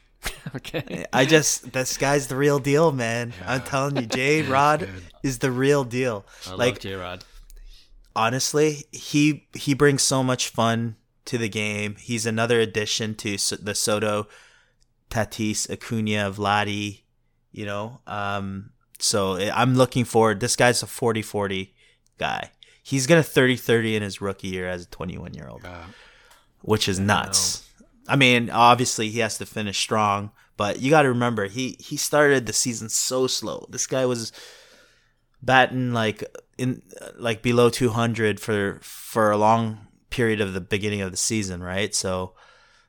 [0.56, 1.06] okay.
[1.12, 3.32] I just, this guy's the real deal, man.
[3.46, 4.88] I'm telling you, J Rod
[5.22, 6.26] is the real deal.
[6.46, 7.24] I love like, J Rod.
[8.14, 11.96] honestly, he he brings so much fun to the game.
[11.98, 14.26] He's another addition to the Soto,
[15.10, 17.00] Tatis, Acuna, Vladdy.
[17.52, 20.40] You know, um, so I- I'm looking forward.
[20.40, 21.74] This guy's a 40-40
[22.18, 22.50] guy.
[22.82, 25.62] He's gonna 30-30 in his rookie year as a 21 year old,
[26.62, 27.68] which is nuts.
[28.08, 31.96] I mean, obviously he has to finish strong, but you got to remember he he
[31.96, 33.66] started the season so slow.
[33.70, 34.32] This guy was
[35.42, 36.24] batting like
[36.58, 36.82] in
[37.16, 41.94] like below 200 for for a long period of the beginning of the season, right?
[41.94, 42.34] So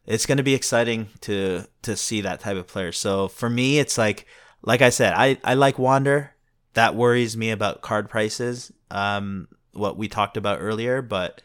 [0.06, 2.92] it's going to be exciting to to see that type of player.
[2.92, 4.28] So for me, it's like
[4.62, 6.36] like I said, I I like Wander.
[6.74, 8.72] That worries me about card prices.
[8.92, 11.42] Um, what we talked about earlier, but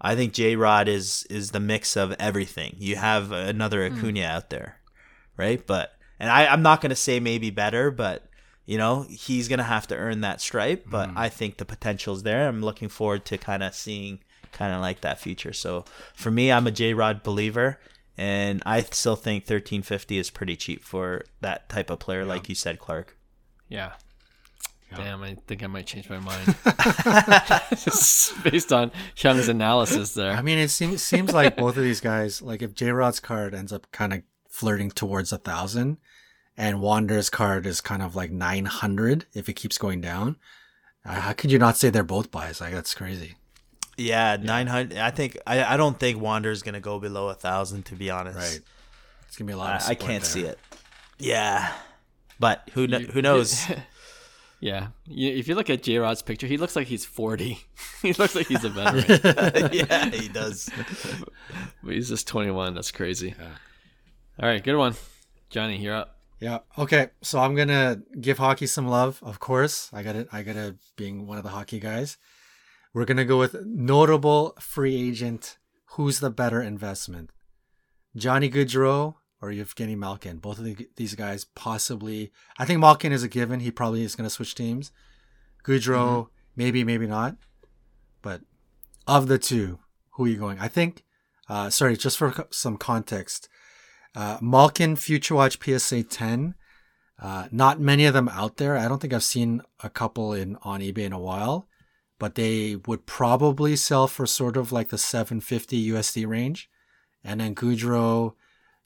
[0.00, 2.74] I think J Rod is is the mix of everything.
[2.78, 3.96] You have another Hmm.
[3.98, 4.80] Acuna out there,
[5.36, 5.64] right?
[5.66, 8.28] But and I I'm not going to say maybe better, but
[8.66, 10.84] you know he's going to have to earn that stripe.
[10.90, 11.18] But Hmm.
[11.18, 12.48] I think the potential's there.
[12.48, 14.20] I'm looking forward to kind of seeing
[14.52, 15.52] kind of like that future.
[15.52, 15.84] So
[16.14, 17.78] for me, I'm a J Rod believer.
[18.18, 22.54] And I still think 1350 is pretty cheap for that type of player, like you
[22.54, 23.16] said, Clark.
[23.68, 23.92] Yeah.
[24.94, 26.46] Damn, I think I might change my mind.
[28.44, 30.32] Based on Hyung's analysis there.
[30.32, 33.54] I mean, it seems seems like both of these guys, like if J Rod's card
[33.54, 35.96] ends up kind of flirting towards a thousand,
[36.56, 40.36] and Wander's card is kind of like nine hundred if it keeps going down.
[41.04, 42.60] Uh, how could you not say they're both buys?
[42.60, 43.36] Like that's crazy.
[43.96, 44.96] Yeah, 900.
[44.98, 47.84] I think I, I don't think Wander's gonna go below a thousand.
[47.86, 48.60] To be honest, Right.
[49.26, 49.70] It's gonna be a lot.
[49.70, 50.30] I, of I can't there.
[50.30, 50.58] see it.
[51.18, 51.72] Yeah,
[52.40, 53.64] but who kn- who knows?
[54.60, 54.88] yeah.
[55.06, 57.58] You, if you look at J Rod's picture, he looks like he's 40.
[58.02, 59.70] he looks like he's a veteran.
[59.72, 60.68] yeah, he does.
[61.82, 62.74] but he's just 21.
[62.74, 63.34] That's crazy.
[64.40, 64.94] All right, good one.
[65.50, 66.16] Johnny, you're up.
[66.40, 66.58] Yeah.
[66.76, 67.10] Okay.
[67.22, 69.20] So I'm gonna give hockey some love.
[69.22, 70.28] Of course, I got it.
[70.32, 72.16] I got to being one of the hockey guys.
[72.94, 75.58] We're gonna go with notable free agent.
[75.92, 77.30] Who's the better investment?
[78.16, 80.38] Johnny Gaudreau or Evgeni Malkin?
[80.38, 82.32] Both of the, these guys possibly.
[82.58, 83.60] I think Malkin is a given.
[83.60, 84.92] He probably is gonna switch teams.
[85.64, 87.36] Goodrow, maybe, maybe not.
[88.20, 88.42] But
[89.06, 89.78] of the two,
[90.12, 90.58] who are you going?
[90.58, 91.04] I think.
[91.48, 93.48] Uh, sorry, just for co- some context.
[94.14, 96.54] Uh, Malkin Future Watch PSA 10.
[97.20, 98.76] Uh, not many of them out there.
[98.76, 101.68] I don't think I've seen a couple in on eBay in a while,
[102.22, 106.70] but they would probably sell for sort of like the 750 USD range.
[107.24, 108.34] And then Gaudreau,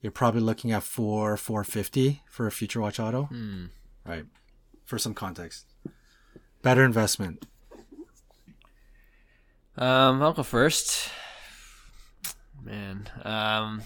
[0.01, 3.24] you're probably looking at four, 450 for a Future Watch Auto.
[3.24, 3.66] Hmm.
[4.07, 4.24] Right.
[4.87, 5.66] For some context.
[6.62, 7.45] Better investment.
[9.76, 11.11] Um, I'll go first.
[12.64, 13.82] Man, um,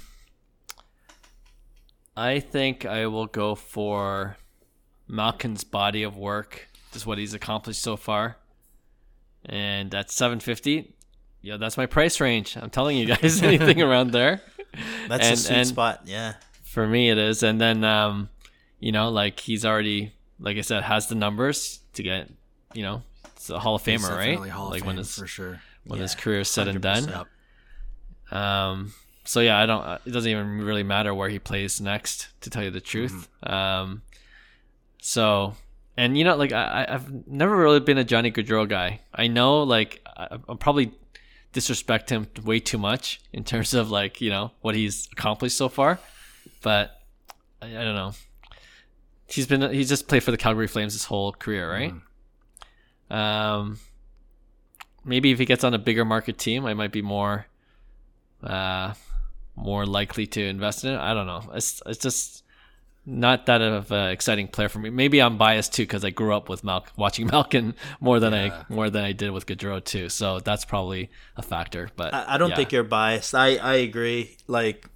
[2.17, 4.37] I think I will go for
[5.09, 8.37] Malkin's body of work, just what he's accomplished so far,
[9.47, 10.93] and at 750.
[11.43, 12.57] Yeah, that's my price range.
[12.57, 14.43] I'm telling you guys, anything around there.
[15.09, 16.03] That's And- a sweet and- spot.
[16.05, 16.35] Yeah,
[16.65, 17.43] For me, it is.
[17.43, 18.29] And then, um,
[18.79, 22.31] you know, like he's already, like I said, has the numbers to get,
[22.75, 24.51] you know, it's a Hall of He's Famer, right?
[24.51, 25.61] Hall of like Fame when his for sure.
[25.85, 27.05] when his career is said and done.
[28.31, 28.37] 100%.
[28.37, 28.93] Um,
[29.25, 29.83] so yeah, I don't.
[29.83, 33.29] uh, It doesn't even really matter where he plays next, to tell you the truth.
[33.43, 34.03] Um,
[35.01, 35.55] so
[36.01, 39.01] and you know, like I, I've never really been a Johnny Gaudreau guy.
[39.15, 40.95] I know, like I, I'm probably
[41.53, 45.69] disrespect him way too much in terms of like you know what he's accomplished so
[45.69, 45.99] far,
[46.63, 47.03] but
[47.61, 48.13] I, I don't know.
[49.27, 51.93] He's been he's just played for the Calgary Flames his whole career, right?
[53.11, 53.79] Um,
[55.05, 57.47] maybe if he gets on a bigger market team, I might be more
[58.43, 58.95] uh,
[59.55, 60.99] more likely to invest in it.
[60.99, 61.43] I don't know.
[61.53, 62.43] It's it's just
[63.07, 64.91] not that of an exciting player for me.
[64.91, 68.63] Maybe I'm biased too because I grew up with Mal- watching Malkin more than Yeah.
[68.69, 70.09] I more than I did with Gaudreau too.
[70.09, 71.89] So that's probably a factor.
[71.97, 72.57] But I, I don't yeah.
[72.57, 73.35] think you're biased.
[73.35, 74.37] I I agree.
[74.47, 74.87] Like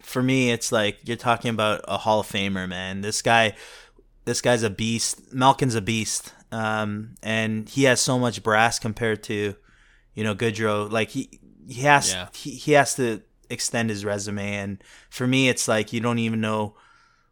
[0.00, 3.02] for me, it's like you're talking about a Hall of Famer, man.
[3.02, 3.54] This guy,
[4.24, 5.32] this guy's a beast.
[5.32, 9.54] Malkin's a beast, um, and he has so much brass compared to,
[10.14, 10.90] you know, Gaudreau.
[10.90, 11.38] Like he
[11.68, 12.28] he has Yeah.
[12.34, 16.40] he, he has to extend his resume, and for me, it's like you don't even
[16.40, 16.74] know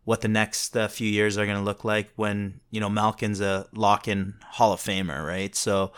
[0.08, 3.40] what the next uh, few years are going to look like when you know Malkin's
[3.42, 4.20] a lock-in
[4.56, 5.54] Hall of Famer, right?
[5.54, 5.92] So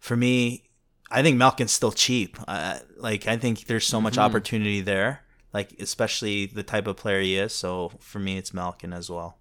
[0.00, 0.64] for me,
[1.10, 2.36] I think Malkin's still cheap.
[2.48, 4.22] Uh, like I think there's so much Mhm.
[4.26, 7.52] opportunity there, like especially the type of player he is.
[7.54, 9.38] So for me, it's Malkin as well.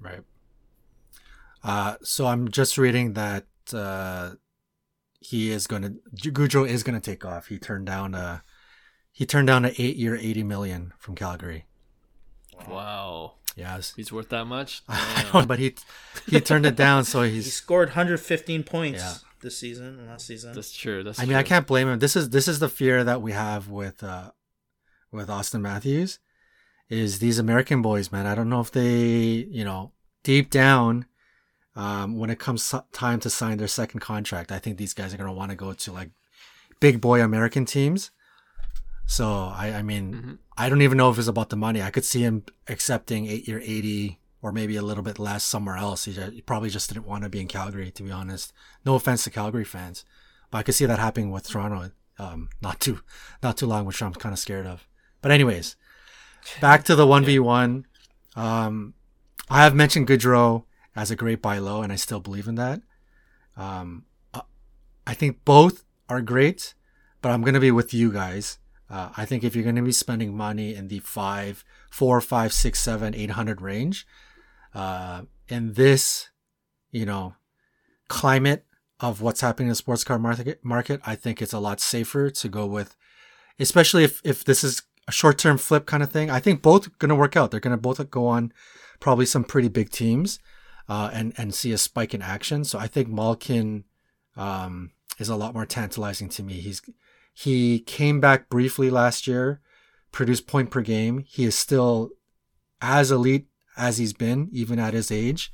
[0.00, 0.24] Right.
[1.62, 4.30] Uh, so I'm just reading that uh,
[5.20, 5.90] he is going to
[6.30, 7.46] Gujo is going to take off.
[7.46, 8.42] He turned down a
[9.12, 11.66] he turned down an eight year, eighty million from Calgary.
[12.68, 14.82] Wow, Yes, he's worth that much.
[14.88, 15.74] I but he
[16.28, 17.04] he turned it down.
[17.04, 17.52] So He he's.
[17.54, 19.14] scored 115 points Yeah.
[19.42, 20.54] this season, last season.
[20.54, 21.02] That's true.
[21.02, 21.98] That's I mean, I can't blame him.
[21.98, 24.30] This is this is the fear that we have with uh,
[25.10, 26.18] with Auston Matthews,
[26.88, 28.26] is these American boys, man.
[28.26, 29.92] I don't know if they, you know,
[30.24, 31.04] deep down,
[31.76, 35.18] um, when it comes time to sign their second contract, I think these guys are
[35.18, 36.10] gonna want to go to like
[36.80, 38.10] big boy American teams.
[39.12, 40.38] So I, I mean, Mhm.
[40.56, 41.82] I don't even know if it's about the money.
[41.82, 45.76] I could see him accepting eight year eighty or maybe a little bit less somewhere
[45.76, 46.04] else.
[46.06, 48.52] He, ju- he probably just didn't want to be in Calgary, to be honest.
[48.86, 50.04] No offense to Calgary fans,
[50.50, 53.00] but I could see that happening with Toronto um, not too
[53.42, 54.86] not too long, which I'm kind of scared of.
[55.20, 55.76] But anyways,
[56.60, 57.86] back to the one v one.
[58.34, 58.94] Um,
[59.50, 60.64] I have mentioned Gaudreau
[60.96, 62.80] as a great buy low, and I still believe in that.
[63.56, 64.42] Um, uh,
[65.06, 66.74] I think both are great,
[67.20, 68.58] but I'm gonna be with you guys.
[68.92, 72.78] Uh, I think if you're gonna be spending money in the five, four, five, six,
[72.78, 74.06] seven, eight hundred range,
[74.74, 76.28] uh, in this,
[76.90, 77.34] you know,
[78.08, 78.66] climate
[79.00, 82.30] of what's happening in the sports car market, market, I think it's a lot safer
[82.30, 82.94] to go with,
[83.58, 86.30] especially if, if this is a short term flip kind of thing.
[86.30, 87.50] I think both going to work out.
[87.50, 88.52] They're going to both go on
[89.00, 90.38] probably some pretty big teams
[90.88, 92.64] uh, and, and see a spike in action.
[92.64, 93.84] So I think Malkin
[94.36, 96.54] um, is a lot more tantalizing to me.
[96.54, 96.80] He's
[97.32, 99.60] He came back briefly last year,
[100.10, 101.24] produced point per game.
[101.26, 102.10] He is still
[102.80, 105.50] as elite as he's been, even at his age.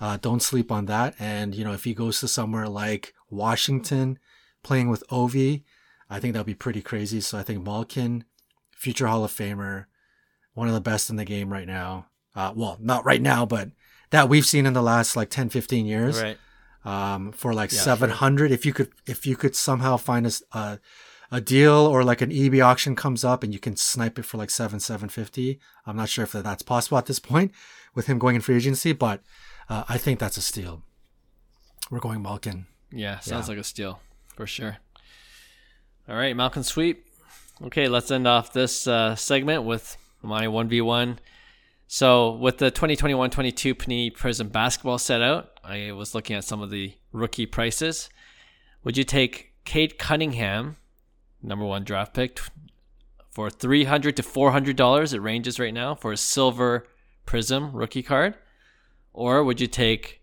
[0.00, 1.14] Uh, don't sleep on that.
[1.18, 4.18] And, you know, if he goes to somewhere like Washington
[4.62, 5.62] playing with Ovi,
[6.10, 7.20] I think that'd be pretty crazy.
[7.20, 8.24] So I think Malkin,
[8.76, 9.86] future Hall of Famer,
[10.52, 12.06] one of the best in the game right now.
[12.34, 13.70] Uh, well, not right now, but
[14.10, 16.20] that we've seen in the last like 10, 15 years.
[16.20, 16.38] Right.
[16.84, 18.54] Um, for like yeah, 700, sure.
[18.54, 20.78] if you could, if you could somehow find a, a,
[21.30, 24.38] a deal or like an eBay auction comes up and you can snipe it for
[24.38, 25.58] like seven, 750.
[25.86, 27.52] I'm not sure if that's possible at this point
[27.94, 29.22] with him going in free agency, but
[29.68, 30.82] uh, I think that's a steal.
[31.90, 32.66] We're going Malkin.
[32.90, 33.52] Yeah, sounds yeah.
[33.54, 34.00] like a steal
[34.36, 34.78] for sure.
[36.08, 37.06] All right, Malkin sweep.
[37.62, 41.18] Okay, let's end off this uh, segment with my 1v1.
[41.86, 46.62] So, with the 2021 22 Panini Prizm basketball set out, I was looking at some
[46.62, 48.08] of the rookie prices.
[48.82, 50.76] Would you take Cade Cunningham,
[51.44, 52.40] number one draft pick,
[53.30, 55.12] for 300 to $400?
[55.14, 56.86] It ranges right now for a silver
[57.26, 58.34] Prizm rookie card.
[59.12, 60.20] Or would you take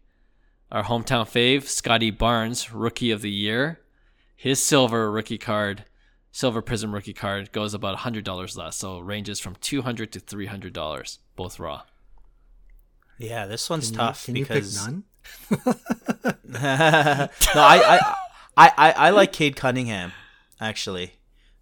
[0.71, 3.79] our hometown fave, Scottie Barnes, rookie of the year?
[4.35, 5.85] His silver rookie card,
[6.31, 8.75] silver Prizm rookie card, goes about $100 less.
[8.75, 11.83] So ranges from 200 to $300, both raw.
[13.17, 14.75] Yeah, this one's can tough you, because.
[14.75, 15.03] none?
[15.51, 15.67] no,
[16.57, 18.15] I, I,
[18.57, 20.11] I, I, I like Cade Cunningham,
[20.61, 21.13] actually.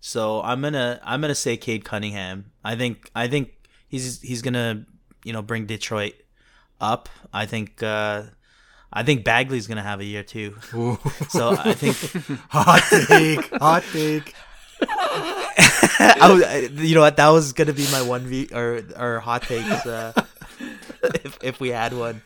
[0.01, 2.51] So I'm gonna I'm gonna say Cade Cunningham.
[2.63, 3.53] I think I think
[3.87, 4.85] he's he's gonna
[5.23, 6.13] you know bring Detroit
[6.79, 7.09] up.
[7.33, 8.23] I think uh,
[8.91, 10.55] I think Bagley's gonna have a year too.
[10.73, 10.99] Ooh.
[11.29, 11.97] So I think
[12.49, 14.33] hot take, hot take.
[16.01, 17.17] I was, you know what?
[17.17, 20.13] That was gonna be my one v or or hot takes uh,
[21.23, 22.21] if if we had one.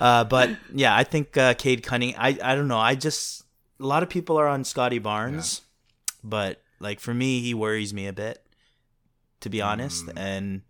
[0.00, 2.14] Uh, but yeah, I think uh, Cade Cunning.
[2.18, 2.78] I I don't know.
[2.78, 3.44] I just
[3.80, 5.65] a lot of people are on Scottie Barnes, yeah.
[6.28, 8.44] But like for me, he worries me a bit,
[9.40, 10.06] to be honest.
[10.06, 10.12] Mm.
[10.16, 10.62] And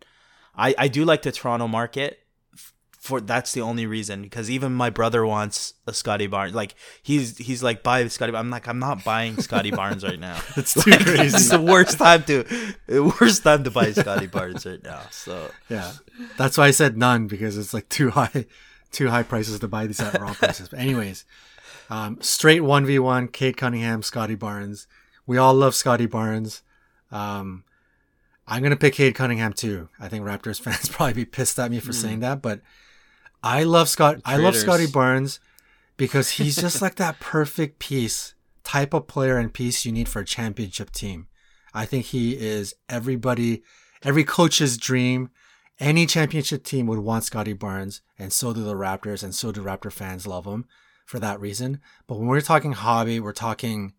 [0.57, 2.21] I I do like the Toronto market
[3.07, 6.55] for that's the only reason because even my brother wants a Scottie Barnes.
[6.55, 8.35] Like he's he's like buy Scottie.
[8.35, 10.41] I'm like I'm not buying Scottie Barnes right now.
[10.57, 11.37] it's too like, crazy.
[11.37, 12.45] It's the worst time to
[13.21, 15.03] worst time to buy Scottie Barnes right now.
[15.11, 15.93] So yeah,
[16.37, 18.47] that's why I said none because it's like too high,
[18.91, 20.69] too high prices to buy these at raw prices.
[20.69, 21.25] But anyways,
[21.89, 23.29] um, straight one v one.
[23.29, 24.89] Cade Cunningham, Scottie Barnes.
[25.27, 26.63] We all love Scottie Barnes.
[27.11, 27.65] Um,
[28.47, 29.89] I'm gonna pick Cade Cunningham too.
[29.99, 32.01] I think Raptors fans probably be pissed at me for mm.
[32.01, 32.61] saying that, but
[33.43, 34.21] I love Scott.
[34.25, 35.41] I love Scottie Barnes
[35.97, 40.21] because he's just like that perfect piece, type of player and piece you need for
[40.21, 41.29] a championship team.
[41.75, 43.63] I think he is everybody,
[44.03, 45.31] every coach's dream.
[45.79, 49.63] Any championship team would want Scottie Barnes, and so do the Raptors, and so do
[49.63, 50.65] Raptor fans love him
[51.05, 51.81] for that reason.
[52.07, 53.93] But when we're talking hobby, we're talking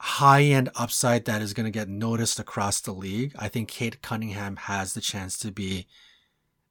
[0.00, 3.34] high end upside that is going to get noticed across the league.
[3.38, 5.86] I think Cade Cunningham has the chance to be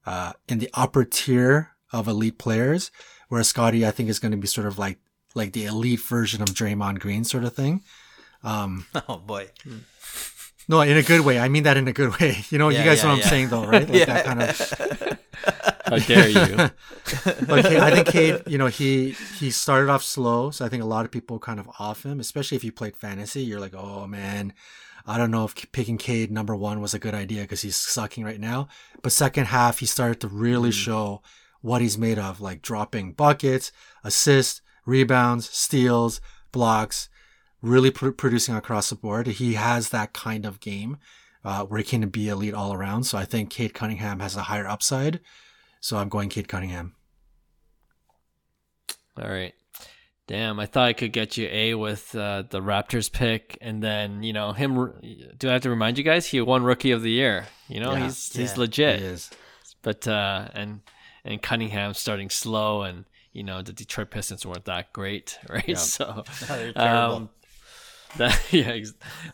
[0.06, 2.92] uh, in the upper tier of elite players,
[3.28, 5.00] whereas Scottie, I think, is going to be sort of like
[5.36, 7.82] like the elite version of Draymond Green sort of thing.
[8.44, 9.50] Um, oh boy.
[10.68, 11.40] No, in a good way.
[11.40, 12.44] I mean that in a good way.
[12.50, 13.24] You know, yeah, you guys yeah, know what yeah.
[13.24, 13.90] I'm saying, though, right?
[13.90, 15.20] Like that kind of.
[15.86, 16.56] How dare you?
[17.48, 20.88] but I think Cade, you know, he he started off slow, so I think a
[20.88, 23.42] lot of people kind of off him, especially if you played fantasy.
[23.42, 24.54] You're like, oh man,
[25.06, 28.26] I don't know if picking Cade number one was a good idea because he's sucking
[28.26, 28.68] right now.
[29.02, 30.74] But second half, he started to really mm.
[30.74, 31.22] show
[31.62, 33.72] what he's made of, like dropping buckets,
[34.04, 36.20] assists, rebounds, steals,
[36.52, 37.10] blocks,
[37.68, 39.28] really pr- producing across the board.
[39.28, 40.98] He has that kind of game
[41.44, 43.04] uh, where he can be elite all around.
[43.04, 45.20] So I think Cade Cunningham has a higher upside.
[45.80, 46.96] So I'm going Cade Cunningham.
[49.22, 49.54] All right.
[50.28, 54.24] Damn, I thought I could get you A with uh, the Raptors pick, and then
[54.24, 54.92] you know him.
[55.38, 56.26] Do I have to remind you guys?
[56.26, 57.46] He won Rookie of the Year.
[57.70, 59.00] You know yeah, he's yeah, he's legit.
[59.00, 59.32] He is.
[59.82, 60.82] But uh, and
[61.24, 65.66] and Cunningham starting slow, and you know the Detroit Pistons weren't that great, right?
[65.66, 65.76] Yeah.
[65.76, 66.26] So,
[66.76, 67.30] um,
[68.18, 68.78] That, yeah,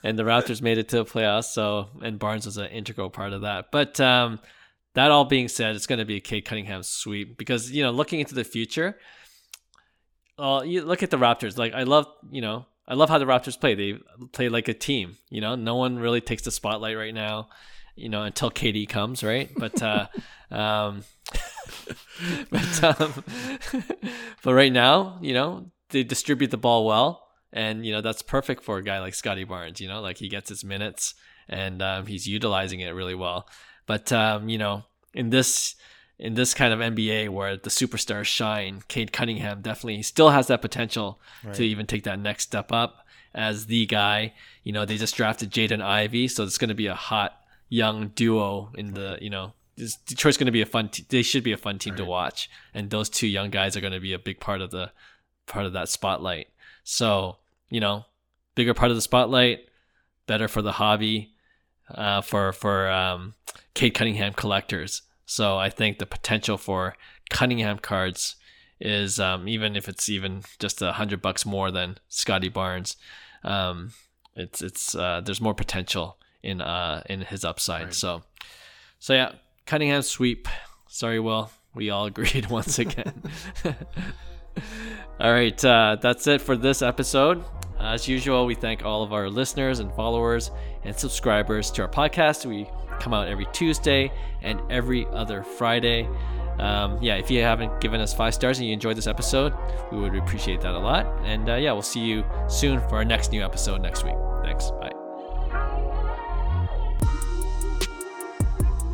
[0.03, 1.45] and the Raptors made it to the playoffs.
[1.45, 3.71] So, and Barnes was an integral part of that.
[3.71, 4.39] But um,
[4.93, 7.91] that all being said, it's going to be a Cade Cunningham sweep because you know,
[7.91, 8.97] looking into the future,
[10.37, 11.57] uh, you look at the Raptors.
[11.57, 13.75] Like I love, you know, I love how the Raptors play.
[13.75, 13.97] They
[14.31, 15.17] play like a team.
[15.29, 17.49] You know, no one really takes the spotlight right now.
[17.95, 19.49] You know, until KD comes, right?
[19.55, 20.07] But uh,
[20.51, 21.03] um,
[22.49, 23.23] but um,
[24.43, 27.22] but right now, you know, they distribute the ball well,
[27.53, 29.79] and you know that's perfect for a guy like Scottie Barnes.
[29.79, 31.13] You know, like he gets his minutes
[31.47, 33.47] and um, he's utilizing it really well.
[33.85, 34.83] But um, you know,
[35.13, 35.75] in this
[36.19, 40.61] in this kind of NBA where the superstars shine, Cade Cunningham definitely still has that
[40.61, 41.53] potential right.
[41.53, 44.33] to even take that next step up as the guy.
[44.63, 47.39] You know, they just drafted Jaden Ivey, so it's going to be a hot
[47.69, 49.53] young duo in the you know.
[50.05, 50.89] Detroit's going to be a fun.
[50.89, 51.97] Te- they should be a fun team right.
[51.97, 54.69] to watch, and those two young guys are going to be a big part of
[54.69, 54.91] the
[55.47, 56.47] part of that spotlight.
[56.83, 57.37] So
[57.73, 58.05] you know,
[58.53, 59.61] bigger part of the spotlight,
[60.27, 61.33] better for the hobby,
[61.89, 63.33] uh, for for um,
[63.73, 65.01] Cade Cunningham collectors.
[65.25, 66.95] So I think the potential for
[67.31, 68.35] Cunningham cards
[68.79, 72.95] is um, even if it's even just a hundred bucks more than Scottie Barnes,
[73.43, 73.93] um,
[74.35, 77.85] it's it's uh, there's more potential in uh, in his upside.
[77.85, 77.93] Right.
[77.95, 78.21] So
[78.99, 79.31] so yeah,
[79.65, 80.47] Cunningham sweep.
[80.87, 81.49] Sorry, Will.
[81.73, 83.23] We all agreed once again.
[85.19, 87.43] all right, uh, that's it for this episode.
[87.79, 90.51] As usual, we thank all of our listeners and followers
[90.83, 92.45] and subscribers to our podcast.
[92.45, 94.11] We come out every Tuesday
[94.41, 96.07] and every other Friday.
[96.59, 99.53] Um, yeah, if you haven't given us five stars and you enjoyed this episode,
[99.91, 101.05] we would appreciate that a lot.
[101.23, 104.15] And uh, yeah, we'll see you soon for our next new episode next week.
[104.43, 104.71] Thanks.
[104.71, 104.91] Bye.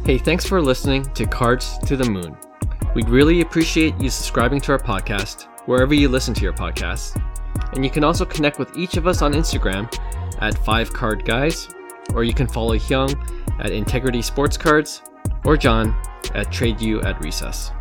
[0.06, 2.36] Hey, thanks for listening to Cards to the Moon.
[2.96, 7.16] We'd really appreciate you subscribing to our podcast wherever you listen to your podcasts.
[7.74, 9.88] And you can also connect with each of us on Instagram
[10.40, 11.70] at 5 Card Guys,
[12.16, 13.14] or you can follow Hyung
[13.60, 15.04] at Integrity Sports Cards
[15.46, 15.96] or John
[16.34, 17.72] at Trade You at Recess.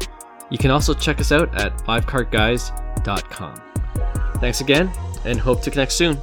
[0.51, 3.63] You can also check us out at 5cardguys.com.
[4.35, 4.93] Thanks again
[5.25, 6.19] and hope to connect soon.